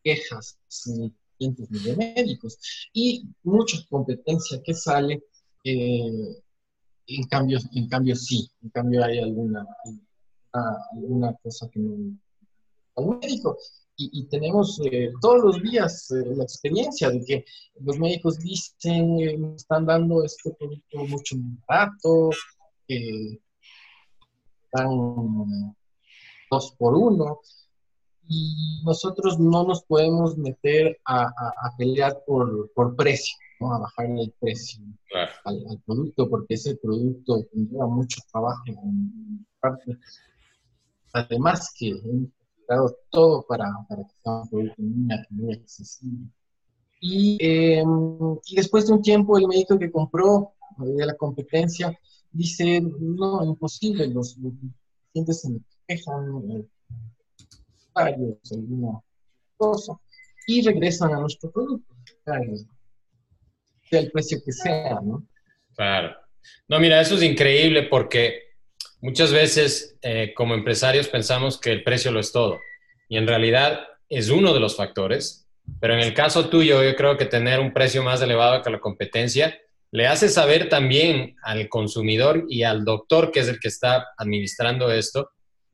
quejas 0.02 0.58
ni 0.86 1.12
ni 1.48 1.78
de 1.80 1.96
médicos 1.96 2.58
y 2.92 3.28
mucha 3.42 3.78
competencia 3.88 4.62
que 4.62 4.74
sale 4.74 5.24
eh, 5.64 6.42
en 7.16 7.24
cambio, 7.24 7.58
en 7.72 7.88
cambio 7.88 8.16
sí, 8.16 8.50
en 8.62 8.70
cambio 8.70 9.04
hay 9.04 9.18
alguna, 9.18 9.66
alguna 10.52 11.34
cosa 11.42 11.68
que 11.70 11.80
no 11.80 12.16
al 12.96 13.18
médico. 13.18 13.56
Y, 13.94 14.24
tenemos 14.24 14.80
eh, 14.90 15.12
todos 15.20 15.44
los 15.44 15.62
días 15.62 16.10
eh, 16.10 16.34
la 16.34 16.42
experiencia 16.42 17.08
de 17.10 17.24
que 17.24 17.44
los 17.80 17.98
médicos 17.98 18.38
dicen, 18.38 19.20
eh, 19.20 19.38
están 19.54 19.86
dando 19.86 20.24
este 20.24 20.50
producto 20.58 21.04
mucho 21.06 21.36
más 21.36 21.58
barato, 21.68 22.30
que 22.88 23.38
dan 24.72 25.76
dos 26.50 26.74
por 26.76 26.96
uno, 26.96 27.40
y 28.26 28.82
nosotros 28.84 29.38
no 29.38 29.62
nos 29.62 29.84
podemos 29.84 30.36
meter 30.36 30.98
a, 31.04 31.26
a, 31.26 31.76
pelear 31.76 32.24
por, 32.26 32.72
por 32.72 32.96
precio 32.96 33.36
a 33.70 33.78
bajar 33.78 34.06
el 34.06 34.32
precio 34.40 34.82
al, 35.44 35.82
producto, 35.84 36.28
porque 36.28 36.54
ese 36.54 36.76
producto 36.76 37.46
lleva 37.52 37.86
mucho 37.86 38.20
trabajo 38.30 38.62
en 38.66 39.46
parte. 39.60 39.98
Además 41.12 41.72
que 41.78 41.90
hemos 41.90 42.30
dado 42.68 42.96
todo 43.10 43.44
para, 43.46 43.66
para, 43.88 44.02
que 44.02 44.14
sea 44.22 44.32
un 44.32 44.48
producto 44.48 44.82
muy, 45.30 45.54
accesible. 45.54 46.26
Y, 47.00 47.36
em, 47.40 48.38
y, 48.46 48.56
después 48.56 48.86
de 48.86 48.94
un 48.94 49.02
tiempo 49.02 49.36
el 49.36 49.48
médico 49.48 49.78
que 49.78 49.90
compró 49.90 50.54
de 50.78 51.04
la 51.04 51.14
competencia 51.16 51.96
dice, 52.30 52.80
no, 52.80 53.44
imposible, 53.44 54.06
los, 54.08 54.38
pacientes 55.06 55.40
se 55.40 55.50
me 55.50 55.60
quejan, 55.86 56.50
eh, 56.50 56.66
alguna 57.94 59.00
cosa, 59.56 60.00
y 60.46 60.62
regresan 60.62 61.12
a 61.12 61.20
nuestro 61.20 61.50
producto 61.50 61.94
el 63.98 64.10
precio 64.10 64.38
que 64.44 64.52
sea, 64.52 64.98
¿no? 65.02 65.26
Claro. 65.74 66.16
No, 66.68 66.80
mira, 66.80 67.00
eso 67.00 67.16
es 67.16 67.22
increíble 67.22 67.84
porque 67.84 68.42
muchas 69.00 69.32
veces 69.32 69.96
eh, 70.02 70.32
como 70.34 70.54
empresarios 70.54 71.08
pensamos 71.08 71.58
que 71.58 71.72
el 71.72 71.82
precio 71.82 72.10
lo 72.10 72.20
es 72.20 72.32
todo 72.32 72.60
y 73.08 73.16
en 73.16 73.26
realidad 73.26 73.80
es 74.08 74.30
uno 74.30 74.52
de 74.52 74.60
los 74.60 74.76
factores, 74.76 75.48
pero 75.80 75.94
en 75.94 76.00
el 76.00 76.14
caso 76.14 76.48
tuyo 76.48 76.82
yo 76.82 76.96
creo 76.96 77.16
que 77.16 77.26
tener 77.26 77.60
un 77.60 77.72
precio 77.72 78.02
más 78.02 78.20
elevado 78.22 78.62
que 78.62 78.70
la 78.70 78.80
competencia 78.80 79.58
le 79.90 80.06
hace 80.06 80.28
saber 80.28 80.68
también 80.68 81.36
al 81.42 81.68
consumidor 81.68 82.46
y 82.48 82.62
al 82.62 82.84
doctor 82.84 83.30
que 83.30 83.40
es 83.40 83.48
el 83.48 83.60
que 83.60 83.68
está 83.68 84.08
administrando 84.16 84.90
esto 84.90 85.30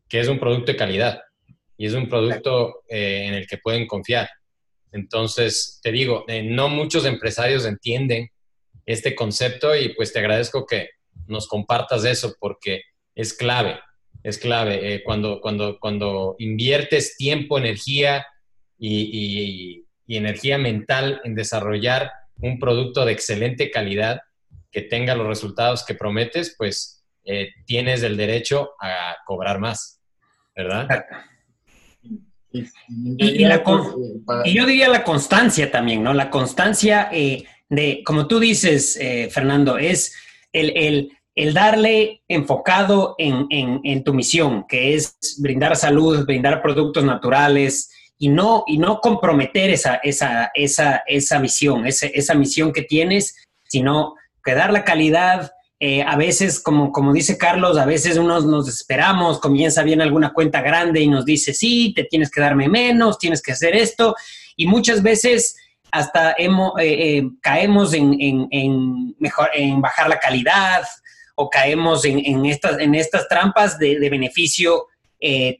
que 0.09 0.20
es 0.20 0.28
un 0.28 0.40
producto 0.40 0.72
de 0.72 0.78
calidad 0.78 1.20
y 1.76 1.87
es 1.87 1.94
un 1.94 2.09
producto 2.09 2.83
eh, 2.88 3.26
en 3.26 3.35
el 3.35 3.46
que 3.46 3.59
pueden 3.59 3.87
confiar. 3.87 4.28
Entonces, 4.92 5.81
te 5.83 5.92
digo, 5.92 6.24
eh, 6.29 6.42
no 6.42 6.68
muchos 6.68 7.05
empresarios 7.05 7.64
entienden 7.66 8.30
este 8.86 9.14
concepto 9.14 9.76
y 9.76 9.91
pues 9.95 10.12
te 10.12 10.18
agradezco 10.18 10.66
que 10.66 10.91
nos 11.26 11.47
compartas 11.47 12.05
eso 12.05 12.34
porque 12.41 12.82
es 13.14 13.34
clave, 13.34 13.78
es 14.22 14.39
clave. 14.39 14.95
Eh, 14.95 15.03
cuando, 15.05 15.41
cuando, 15.41 15.78
cuando 15.78 16.36
inviertes 16.39 17.16
tiempo, 17.16 17.59
energía 17.59 18.26
y, 18.78 19.84
energía 20.07 20.57
mental 20.57 21.20
en 21.24 21.34
desarrollar 21.34 22.11
un 22.36 22.59
producto 22.59 23.05
de 23.05 23.12
excelente 23.12 23.70
calidad 23.70 24.20
que 24.70 24.80
tenga 24.80 25.14
los 25.14 25.26
resultados 25.26 25.84
que 25.84 25.95
prometes, 25.95 26.55
pues 26.57 27.05
eh, 27.24 27.51
tienes 27.66 28.03
el 28.03 28.16
derecho 28.16 28.70
a 28.80 29.16
cobrar 29.26 29.59
más, 29.59 30.01
¿verdad? 30.57 30.89
Y, 32.88 34.54
yo 34.54 34.66
diría 34.66 34.88
la 34.88 35.04
constancia 35.04 35.70
también, 35.70 36.02
¿no? 36.02 36.14
La 36.14 36.30
constancia 36.30 37.09
eh, 37.12 37.44
de, 37.68 38.02
como 38.04 38.26
tú 38.26 38.38
dices, 38.38 38.96
eh, 39.00 39.28
Fernando, 39.30 39.78
es 39.78 40.14
el, 40.52 41.12
darle 41.52 42.22
enfocado 42.28 43.14
en, 43.18 44.04
tu 44.04 44.14
misión, 44.14 44.64
que 44.68 44.94
es 44.94 45.16
brindar 45.38 45.76
salud, 45.76 46.26
brindar 46.26 46.62
productos 46.62 47.04
naturales 47.04 47.90
y 48.18 48.28
no, 48.28 48.64
y 48.66 48.78
no 48.78 49.00
comprometer 49.00 49.70
esa, 49.70 49.96
esa, 49.96 50.50
esa, 50.54 51.02
esa 51.06 51.38
misión, 51.38 51.86
esa 51.86 52.34
misión 52.34 52.72
que 52.72 52.82
tienes, 52.82 53.36
sino 53.64 54.14
que 54.42 54.54
dar 54.54 54.72
la 54.72 54.84
calidad. 54.84 55.52
Eh, 55.81 56.03
a 56.03 56.16
veces, 56.16 56.61
como, 56.61 56.91
como 56.91 57.12
dice 57.12 57.39
Carlos, 57.39 57.79
a 57.79 57.87
veces 57.87 58.16
unos 58.16 58.45
nos 58.45 58.66
desesperamos, 58.66 59.39
comienza 59.39 59.85
bien 59.85 60.01
alguna 60.01 60.33
cuenta 60.33 60.61
grande 60.61 61.01
y 61.01 61.07
nos 61.07 61.24
dice, 61.24 61.55
sí, 61.55 61.93
te 61.95 62.03
tienes 62.03 62.31
que 62.31 62.41
darme 62.41 62.68
menos, 62.68 63.18
tienes 63.18 63.41
que 63.41 63.53
hacer 63.53 63.76
esto, 63.76 64.16
y 64.57 64.66
muchas 64.66 65.03
veces 65.03 65.57
hasta 65.93 66.35
hemos, 66.37 66.72
eh, 66.81 67.18
eh, 67.18 67.31
caemos 67.41 67.95
en, 67.95 68.16
en, 68.20 69.14
mejor, 69.20 69.51
en 69.55 69.81
bajar 69.81 70.09
la 70.09 70.18
calidad 70.18 70.83
o 71.37 71.49
caemos 71.49 72.05
en, 72.05 72.45
estas, 72.45 72.81
en 72.81 72.97
estas 72.97 73.29
trampas 73.29 73.79
de, 73.79 73.97
beneficio 74.11 74.87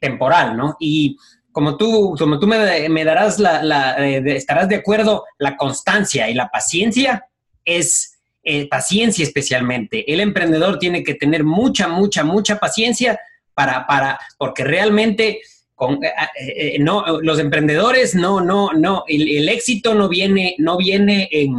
temporal, 0.01 0.57
¿no? 0.57 0.77
Y 0.81 1.16
como 1.53 1.77
tú, 1.77 2.16
como 2.19 2.41
tú 2.41 2.49
me, 2.49 3.05
darás 3.05 3.39
la, 3.39 3.97
estarás 4.07 4.69
de 4.69 4.77
acuerdo, 4.77 5.25
la 5.39 5.57
constancia 5.57 6.29
y 6.29 6.35
la 6.35 6.49
paciencia 6.49 7.27
es 7.64 8.08
eh, 8.43 8.68
paciencia 8.68 9.24
especialmente. 9.24 10.11
El 10.12 10.20
emprendedor 10.20 10.78
tiene 10.78 11.03
que 11.03 11.14
tener 11.14 11.45
mucha, 11.45 11.89
mucha, 11.89 12.24
mucha 12.24 12.59
paciencia 12.59 13.18
para, 13.55 13.86
para, 13.86 14.18
porque 14.39 14.64
realmente 14.64 15.41
con, 15.74 16.03
eh, 16.03 16.11
eh, 16.57 16.78
no, 16.78 17.20
los 17.20 17.39
emprendedores 17.39 18.14
no, 18.14 18.41
no, 18.41 18.72
no, 18.72 19.05
el, 19.07 19.49
éxito 19.49 19.95
no 19.95 20.09
viene, 20.09 20.55
no 20.59 20.76
viene 20.76 21.28
en, 21.30 21.55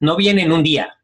no 0.00 0.16
viene 0.16 0.42
en 0.42 0.52
un 0.52 0.62
día, 0.62 0.96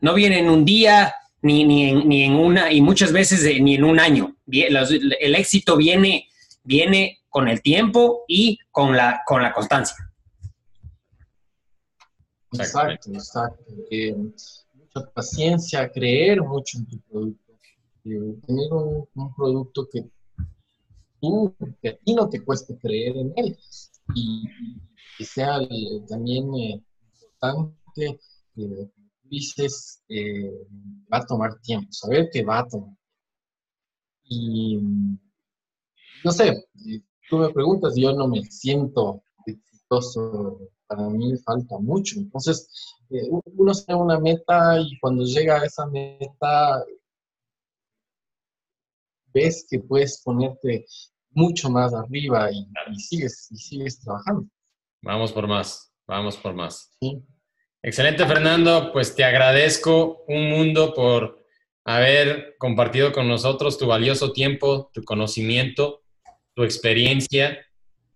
no 0.00 0.14
viene 0.14 0.38
en 0.38 0.48
un 0.48 0.64
día, 0.64 1.14
ni, 1.42 1.64
ni, 1.64 1.90
en, 1.90 2.08
ni 2.08 2.24
en 2.24 2.34
una, 2.34 2.72
y 2.72 2.80
muchas 2.80 3.12
veces 3.12 3.42
ni 3.60 3.74
en 3.74 3.84
un 3.84 3.98
año. 4.00 4.36
El 4.50 5.34
éxito 5.34 5.76
viene, 5.76 6.28
viene 6.62 7.20
con 7.28 7.48
el 7.48 7.62
tiempo 7.62 8.24
y 8.26 8.58
con 8.70 8.96
la, 8.96 9.22
con 9.26 9.42
la 9.42 9.52
constancia. 9.52 9.96
Exacto, 12.52 13.10
exacto. 13.12 13.64
Mucha 14.94 15.10
paciencia, 15.12 15.90
creer 15.90 16.42
mucho 16.42 16.78
en 16.78 16.86
tu 16.86 16.98
producto, 17.00 17.52
tener 18.02 18.72
un, 18.72 19.34
producto 19.36 19.88
que 19.90 20.04
tú, 21.20 21.54
que 21.82 21.88
a 21.90 21.96
ti 21.96 22.14
no 22.14 22.28
te 22.28 22.42
cueste 22.44 22.78
creer 22.78 23.16
en 23.16 23.32
él 23.36 23.58
y, 24.14 24.44
que 25.16 25.24
sea 25.24 25.58
también 26.08 26.54
eh, 26.54 26.80
importante, 27.22 28.20
eh, 28.56 28.90
dices, 29.24 30.00
eh, 30.08 30.52
va 31.12 31.18
a 31.18 31.26
tomar 31.26 31.60
tiempo, 31.60 31.88
saber 31.90 32.28
que 32.32 32.44
va 32.44 32.60
a 32.60 32.68
tomar 32.68 32.96
Y 34.24 34.78
no 36.24 36.32
sé, 36.32 36.68
tú 37.28 37.38
me 37.38 37.50
preguntas, 37.50 37.94
yo 37.96 38.12
no 38.12 38.28
me 38.28 38.42
siento 38.44 39.22
exitoso, 39.46 40.60
para 40.86 41.08
mí 41.08 41.36
falta 41.38 41.78
mucho. 41.78 42.18
Entonces, 42.18 42.68
eh, 43.10 43.28
uno 43.30 43.72
tiene 43.72 44.00
una 44.00 44.18
meta 44.18 44.78
y 44.80 44.98
cuando 44.98 45.24
llega 45.24 45.60
a 45.60 45.64
esa 45.64 45.86
meta, 45.86 46.84
ves 49.32 49.66
que 49.68 49.78
puedes 49.78 50.22
ponerte 50.22 50.86
mucho 51.30 51.70
más 51.70 51.94
arriba 51.94 52.50
y, 52.50 52.66
sigues, 52.98 53.48
y 53.50 53.56
sigues 53.56 54.00
trabajando. 54.00 54.46
Vamos 55.02 55.32
por 55.32 55.46
más, 55.46 55.92
vamos 56.06 56.36
por 56.36 56.54
más. 56.54 56.90
Excelente, 57.82 58.26
Fernando. 58.26 58.92
Pues 58.92 59.14
te 59.14 59.24
agradezco 59.24 60.24
un 60.26 60.50
mundo 60.50 60.92
por 60.94 61.44
haber 61.84 62.56
compartido 62.58 63.12
con 63.12 63.28
nosotros 63.28 63.78
tu 63.78 63.86
valioso 63.86 64.32
tiempo, 64.32 64.90
tu 64.92 65.04
conocimiento 65.04 66.02
tu 66.58 66.64
experiencia 66.64 67.64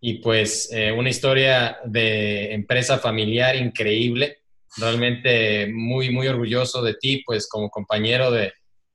y 0.01 0.15
pues 0.15 0.73
eh, 0.73 0.91
una 0.91 1.09
historia 1.09 1.79
de 1.85 2.53
empresa 2.53 2.99
familiar 2.99 3.55
increíble. 3.55 4.42
Realmente 4.77 5.69
muy, 5.73 6.11
muy 6.11 6.29
orgulloso 6.29 6.83
de 6.83 6.95
ti, 6.95 7.23
pues 7.25 7.49
como 7.49 7.71
compañero 7.71 8.31
de, 8.31 8.53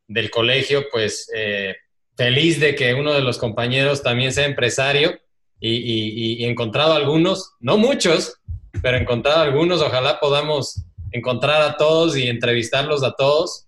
del 0.08 0.30
colegio, 0.30 0.86
pues 0.92 1.30
eh, 1.36 1.76
feliz 2.16 2.60
de 2.60 2.76
que 2.76 2.94
uno 2.94 3.14
de 3.14 3.22
los 3.22 3.38
compañeros 3.38 4.02
también 4.02 4.32
sea 4.32 4.46
empresario 4.46 5.20
y, 5.60 6.44
encontrado 6.46 6.94
algunos, 6.94 7.54
no 7.60 7.78
muchos, 7.78 8.40
pero 8.82 8.98
encontrado 8.98 9.42
algunos, 9.42 9.82
ojalá 9.82 10.20
podamos 10.20 10.84
encontrar 11.12 11.62
a 11.62 11.78
todos 11.78 12.16
y 12.18 12.28
entrevistarlos 12.28 13.04
a 13.04 13.14
todos. 13.14 13.68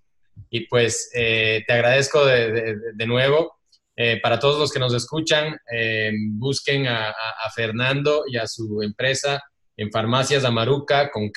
Y 0.52 0.62
pues 0.62 1.12
eh, 1.14 1.64
te 1.68 1.74
agradezco 1.74 2.26
de, 2.26 2.76
de 2.94 3.08
nuevo 3.08 3.60
eh, 4.02 4.18
para 4.22 4.40
todos 4.40 4.58
los 4.58 4.72
que 4.72 4.80
nos 4.80 4.94
escuchan, 4.94 5.60
eh, 5.70 6.14
busquen 6.38 6.88
a, 6.88 7.14
Fernando 7.54 8.24
y 8.26 8.38
a 8.38 8.48
su 8.48 8.82
empresa 8.82 9.44
en 9.76 9.92
farmacias 9.92 10.46
Amaruca 10.46 11.12
con 11.12 11.30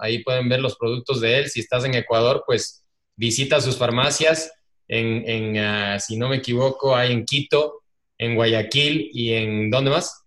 Ahí 0.00 0.22
pueden 0.22 0.48
ver 0.48 0.60
los 0.60 0.76
productos 0.76 1.20
de 1.20 1.38
él. 1.38 1.48
Si 1.48 1.60
estás 1.60 1.84
en 1.84 1.94
Ecuador, 1.94 2.44
pues 2.46 2.84
visita 3.16 3.60
sus 3.60 3.76
farmacias. 3.76 4.52
En, 4.88 5.56
ah, 5.58 5.98
si 5.98 6.16
no 6.16 6.28
me 6.28 6.36
equivoco, 6.36 6.94
hay 6.94 7.12
en 7.12 7.24
Quito, 7.24 7.82
en 8.18 8.34
Guayaquil 8.36 9.10
y 9.12 9.32
en 9.32 9.70
¿dónde 9.70 9.90
más? 9.90 10.22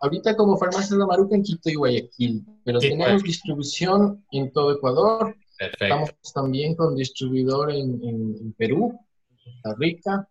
Ahorita 0.00 0.36
como 0.36 0.58
farmacias 0.58 0.92
Amaruca 0.92 1.36
en 1.36 1.42
Quito 1.42 1.70
y 1.70 1.74
Guayaquil, 1.74 2.44
pero 2.64 2.80
tenemos 2.80 3.22
distribución 3.22 4.24
en 4.32 4.52
todo 4.52 4.72
Ecuador. 4.72 5.36
Estamos 5.58 6.10
también 6.34 6.74
con 6.74 6.96
distribuidor 6.96 7.70
en 7.70 8.52
Perú, 8.58 8.98
Costa 9.44 9.76
Rica, 9.78 10.28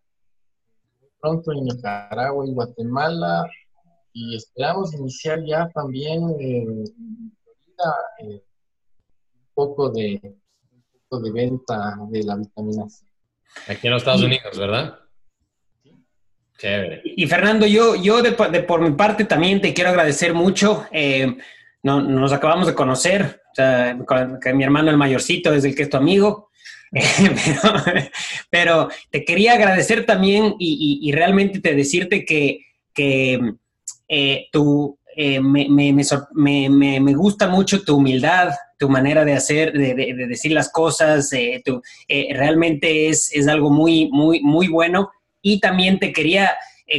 pronto 1.22 1.54
en 1.54 1.64
Nicaragua 1.66 2.46
y 2.46 2.52
Guatemala, 2.52 3.50
y 4.14 4.36
esperamos 4.36 4.94
iniciar 4.94 5.40
ya 5.46 5.70
también 5.70 6.24
en 6.40 6.86
Florida 6.86 7.96
eh, 8.20 8.44
un, 9.34 9.50
poco 9.54 9.90
de, 9.90 10.20
un 10.24 10.84
poco 11.08 11.24
de 11.24 11.32
venta 11.32 11.98
de 12.10 12.24
la 12.24 12.36
vitamina 12.36 12.90
C. 12.90 13.06
Aquí 13.68 13.88
en 13.88 13.94
los 13.94 14.02
Estados 14.02 14.24
Unidos, 14.24 14.58
¿verdad? 14.58 15.00
Chévere. 16.58 17.02
Y 17.04 17.26
Fernando, 17.28 17.66
yo, 17.66 17.96
yo 17.96 18.22
de, 18.22 18.32
por 18.32 18.82
mi 18.82 18.92
parte 18.92 19.26
también 19.26 19.62
te 19.62 19.74
quiero 19.74 19.90
agradecer 19.90 20.34
mucho. 20.34 20.86
Eh, 20.92 21.38
no, 21.84 22.02
nos 22.02 22.32
acabamos 22.32 22.68
de 22.68 22.76
conocer, 22.76 23.42
o 23.52 23.56
sea, 23.56 23.98
que 24.42 24.54
mi 24.54 24.64
hermano 24.64 24.92
el 24.92 24.98
mayorcito 24.98 25.54
es 25.54 25.64
el 25.64 25.76
que 25.76 25.84
es 25.84 25.90
tu 25.90 25.98
amigo. 25.98 26.50
pero, 28.50 28.90
te 29.10 29.24
quería 29.24 29.54
agradecer 29.54 30.06
también 30.06 30.56
y, 30.60 31.12
realmente 31.14 31.60
te 31.60 31.74
decirte 31.74 32.26
que, 32.26 32.66
que 32.94 33.40
eh, 34.14 34.50
eh, 35.16 35.40
me, 35.40 37.14
gusta 37.14 37.48
mucho 37.48 37.84
tu 37.84 37.98
humildad, 37.98 38.50
tu 38.78 38.90
manera 38.90 39.24
de 39.24 39.34
hacer, 39.34 39.72
de, 39.72 39.94
decir 40.28 40.52
las 40.52 40.72
cosas, 40.72 41.32
eh, 41.34 41.64
realmente 42.34 43.08
es, 43.08 43.32
es, 43.34 43.48
algo 43.48 43.70
muy, 43.70 44.10
muy, 44.12 44.42
muy 44.42 44.68
bueno. 44.68 45.12
Y 45.42 45.60
también 45.60 46.00
te 46.00 46.12
quería, 46.12 46.52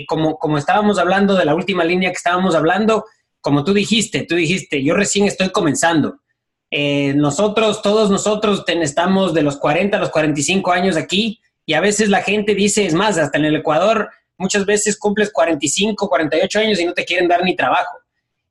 como, 0.08 0.38
como 0.38 0.56
estábamos 0.58 0.98
hablando 0.98 1.34
de 1.34 1.44
la 1.44 1.54
última 1.54 1.84
línea 1.84 2.10
que 2.10 2.16
estábamos 2.16 2.54
hablando, 2.54 3.04
como 3.42 3.64
tú 3.64 3.74
dijiste, 3.74 4.22
tú 4.22 4.36
dijiste, 4.36 4.82
yo 4.82 4.94
recién 4.94 5.26
estoy 5.26 5.50
comenzando. 5.50 6.20
Eh, 6.74 7.12
nosotros, 7.14 7.82
todos 7.82 8.10
nosotros 8.10 8.64
estamos 8.66 9.34
de 9.34 9.42
los 9.42 9.58
40 9.58 9.98
a 9.98 10.00
los 10.00 10.08
45 10.08 10.72
años 10.72 10.96
aquí 10.96 11.38
y 11.66 11.74
a 11.74 11.80
veces 11.80 12.08
la 12.08 12.22
gente 12.22 12.54
dice, 12.54 12.86
es 12.86 12.94
más, 12.94 13.18
hasta 13.18 13.36
en 13.36 13.44
el 13.44 13.56
Ecuador 13.56 14.08
muchas 14.36 14.66
veces 14.66 14.98
cumples 14.98 15.30
45, 15.32 16.08
48 16.08 16.58
años 16.58 16.80
y 16.80 16.84
no 16.84 16.92
te 16.92 17.04
quieren 17.04 17.28
dar 17.28 17.44
ni 17.44 17.56
trabajo. 17.56 17.98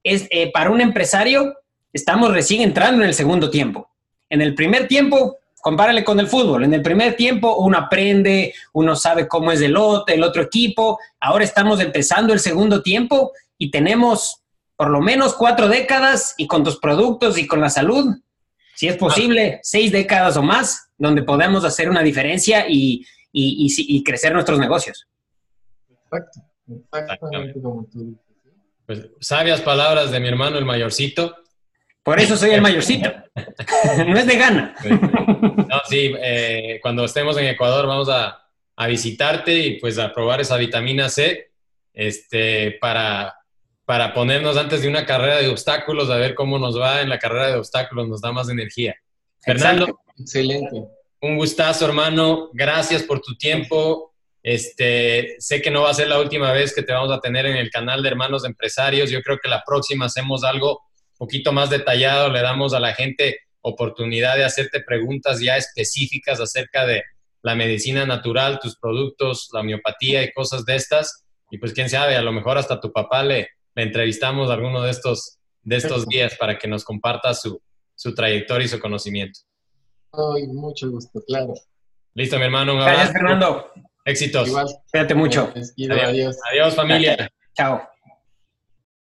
Es, 0.03 0.27
eh, 0.29 0.51
para 0.51 0.69
un 0.69 0.81
empresario, 0.81 1.55
estamos 1.93 2.31
recién 2.31 2.61
entrando 2.61 3.01
en 3.01 3.09
el 3.09 3.13
segundo 3.13 3.49
tiempo. 3.49 3.89
En 4.29 4.41
el 4.41 4.55
primer 4.55 4.87
tiempo, 4.87 5.37
compárale 5.61 6.03
con 6.03 6.19
el 6.19 6.27
fútbol. 6.27 6.63
En 6.63 6.73
el 6.73 6.81
primer 6.81 7.15
tiempo 7.15 7.55
uno 7.57 7.77
aprende, 7.77 8.53
uno 8.73 8.95
sabe 8.95 9.27
cómo 9.27 9.51
es 9.51 9.61
el 9.61 9.77
otro, 9.77 10.13
el 10.13 10.23
otro 10.23 10.41
equipo. 10.41 10.99
Ahora 11.19 11.43
estamos 11.43 11.79
empezando 11.79 12.33
el 12.33 12.39
segundo 12.39 12.81
tiempo 12.81 13.31
y 13.57 13.69
tenemos 13.69 14.41
por 14.81 14.89
lo 14.89 14.99
menos 14.99 15.35
cuatro 15.35 15.67
décadas 15.67 16.33
y 16.37 16.47
con 16.47 16.63
tus 16.63 16.79
productos 16.79 17.37
y 17.37 17.45
con 17.45 17.61
la 17.61 17.69
salud, 17.69 18.15
si 18.73 18.87
es 18.87 18.97
posible, 18.97 19.59
seis 19.61 19.91
décadas 19.91 20.37
o 20.37 20.41
más, 20.41 20.89
donde 20.97 21.21
podemos 21.21 21.63
hacer 21.63 21.87
una 21.87 22.01
diferencia 22.01 22.65
y, 22.67 23.05
crecer 24.03 24.33
nuestros 24.33 24.57
negocios. 24.57 25.05
Exacto, 26.11 26.41
exactamente 26.91 27.61
como 27.61 27.85
tú 27.85 28.19
Pues 28.85 29.09
sabias 29.19 29.61
palabras 29.61 30.11
de 30.11 30.19
mi 30.19 30.27
hermano 30.27 30.57
el 30.57 30.65
mayorcito. 30.65 31.35
Por 32.03 32.19
eso 32.19 32.35
soy 32.35 32.51
el 32.51 32.61
mayorcito. 32.61 33.11
no 34.07 34.17
es 34.17 34.27
de 34.27 34.37
gana. 34.37 34.75
no, 34.83 35.81
sí, 35.87 36.13
eh, 36.19 36.79
cuando 36.81 37.05
estemos 37.05 37.37
en 37.37 37.45
Ecuador 37.45 37.87
vamos 37.87 38.09
a, 38.09 38.49
a 38.75 38.87
visitarte 38.87 39.55
y 39.55 39.79
pues 39.79 39.99
a 39.99 40.11
probar 40.11 40.41
esa 40.41 40.57
vitamina 40.57 41.09
C 41.09 41.51
este, 41.93 42.77
para 42.81 43.35
para 43.91 44.13
ponernos 44.13 44.55
antes 44.55 44.83
de 44.83 44.87
una 44.87 45.05
carrera 45.05 45.41
de 45.41 45.49
obstáculos, 45.49 46.09
a 46.09 46.15
ver 46.15 46.33
cómo 46.33 46.57
nos 46.57 46.79
va 46.79 47.01
en 47.01 47.09
la 47.09 47.19
carrera 47.19 47.47
de 47.47 47.55
obstáculos, 47.57 48.07
nos 48.07 48.21
da 48.21 48.31
más 48.31 48.47
energía. 48.47 48.95
Fernando. 49.41 49.99
Excelente. 50.17 50.85
Un 51.21 51.35
gustazo, 51.35 51.87
hermano. 51.87 52.51
Gracias 52.53 53.03
por 53.03 53.19
tu 53.19 53.35
tiempo. 53.35 54.10
Este, 54.43 55.35
sé 55.39 55.61
que 55.61 55.69
no 55.69 55.83
va 55.83 55.91
a 55.91 55.93
ser 55.93 56.07
la 56.07 56.19
última 56.19 56.51
vez 56.51 56.73
que 56.73 56.81
te 56.81 56.93
vamos 56.93 57.11
a 57.11 57.19
tener 57.19 57.45
en 57.45 57.57
el 57.57 57.69
canal 57.69 58.01
de 58.01 58.09
Hermanos 58.09 58.45
Empresarios. 58.45 59.09
Yo 59.09 59.21
creo 59.21 59.37
que 59.41 59.49
la 59.49 59.63
próxima 59.65 60.05
hacemos 60.05 60.43
algo 60.43 60.81
un 61.11 61.27
poquito 61.27 61.51
más 61.51 61.69
detallado, 61.69 62.29
le 62.29 62.41
damos 62.41 62.73
a 62.73 62.79
la 62.79 62.93
gente 62.93 63.39
oportunidad 63.61 64.37
de 64.37 64.43
hacerte 64.43 64.81
preguntas 64.81 65.39
ya 65.39 65.55
específicas 65.57 66.39
acerca 66.39 66.85
de 66.85 67.03
la 67.43 67.55
medicina 67.55 68.05
natural, 68.05 68.59
tus 68.59 68.77
productos, 68.77 69.49
la 69.53 69.61
homeopatía 69.61 70.23
y 70.23 70.31
cosas 70.31 70.65
de 70.65 70.75
estas. 70.75 71.25
Y 71.51 71.57
pues 71.57 71.73
quién 71.73 71.89
sabe, 71.89 72.15
a 72.15 72.21
lo 72.21 72.31
mejor 72.31 72.57
hasta 72.57 72.79
tu 72.79 72.91
papá 72.91 73.23
le, 73.23 73.49
le 73.75 73.83
entrevistamos 73.83 74.49
alguno 74.49 74.81
de 74.81 74.91
estos, 74.91 75.37
de 75.61 75.75
estos 75.75 76.07
días 76.07 76.35
para 76.37 76.57
que 76.57 76.67
nos 76.67 76.83
comparta 76.83 77.33
su, 77.33 77.61
su 77.95 78.15
trayectoria 78.15 78.65
y 78.65 78.69
su 78.69 78.79
conocimiento. 78.79 79.39
Ay, 80.13 80.47
mucho 80.47 80.89
gusto, 80.89 81.21
claro. 81.25 81.53
Listo, 82.13 82.37
mi 82.37 82.45
hermano. 82.45 82.75
Gracias, 82.75 83.11
Fernando. 83.11 83.71
Éxitos. 84.05 84.47
Igual. 84.47 84.67
Cuídate 84.91 85.15
mucho. 85.15 85.53
Adiós. 85.89 86.37
Adiós, 86.49 86.75
familia. 86.75 87.31
Chao. 87.55 87.90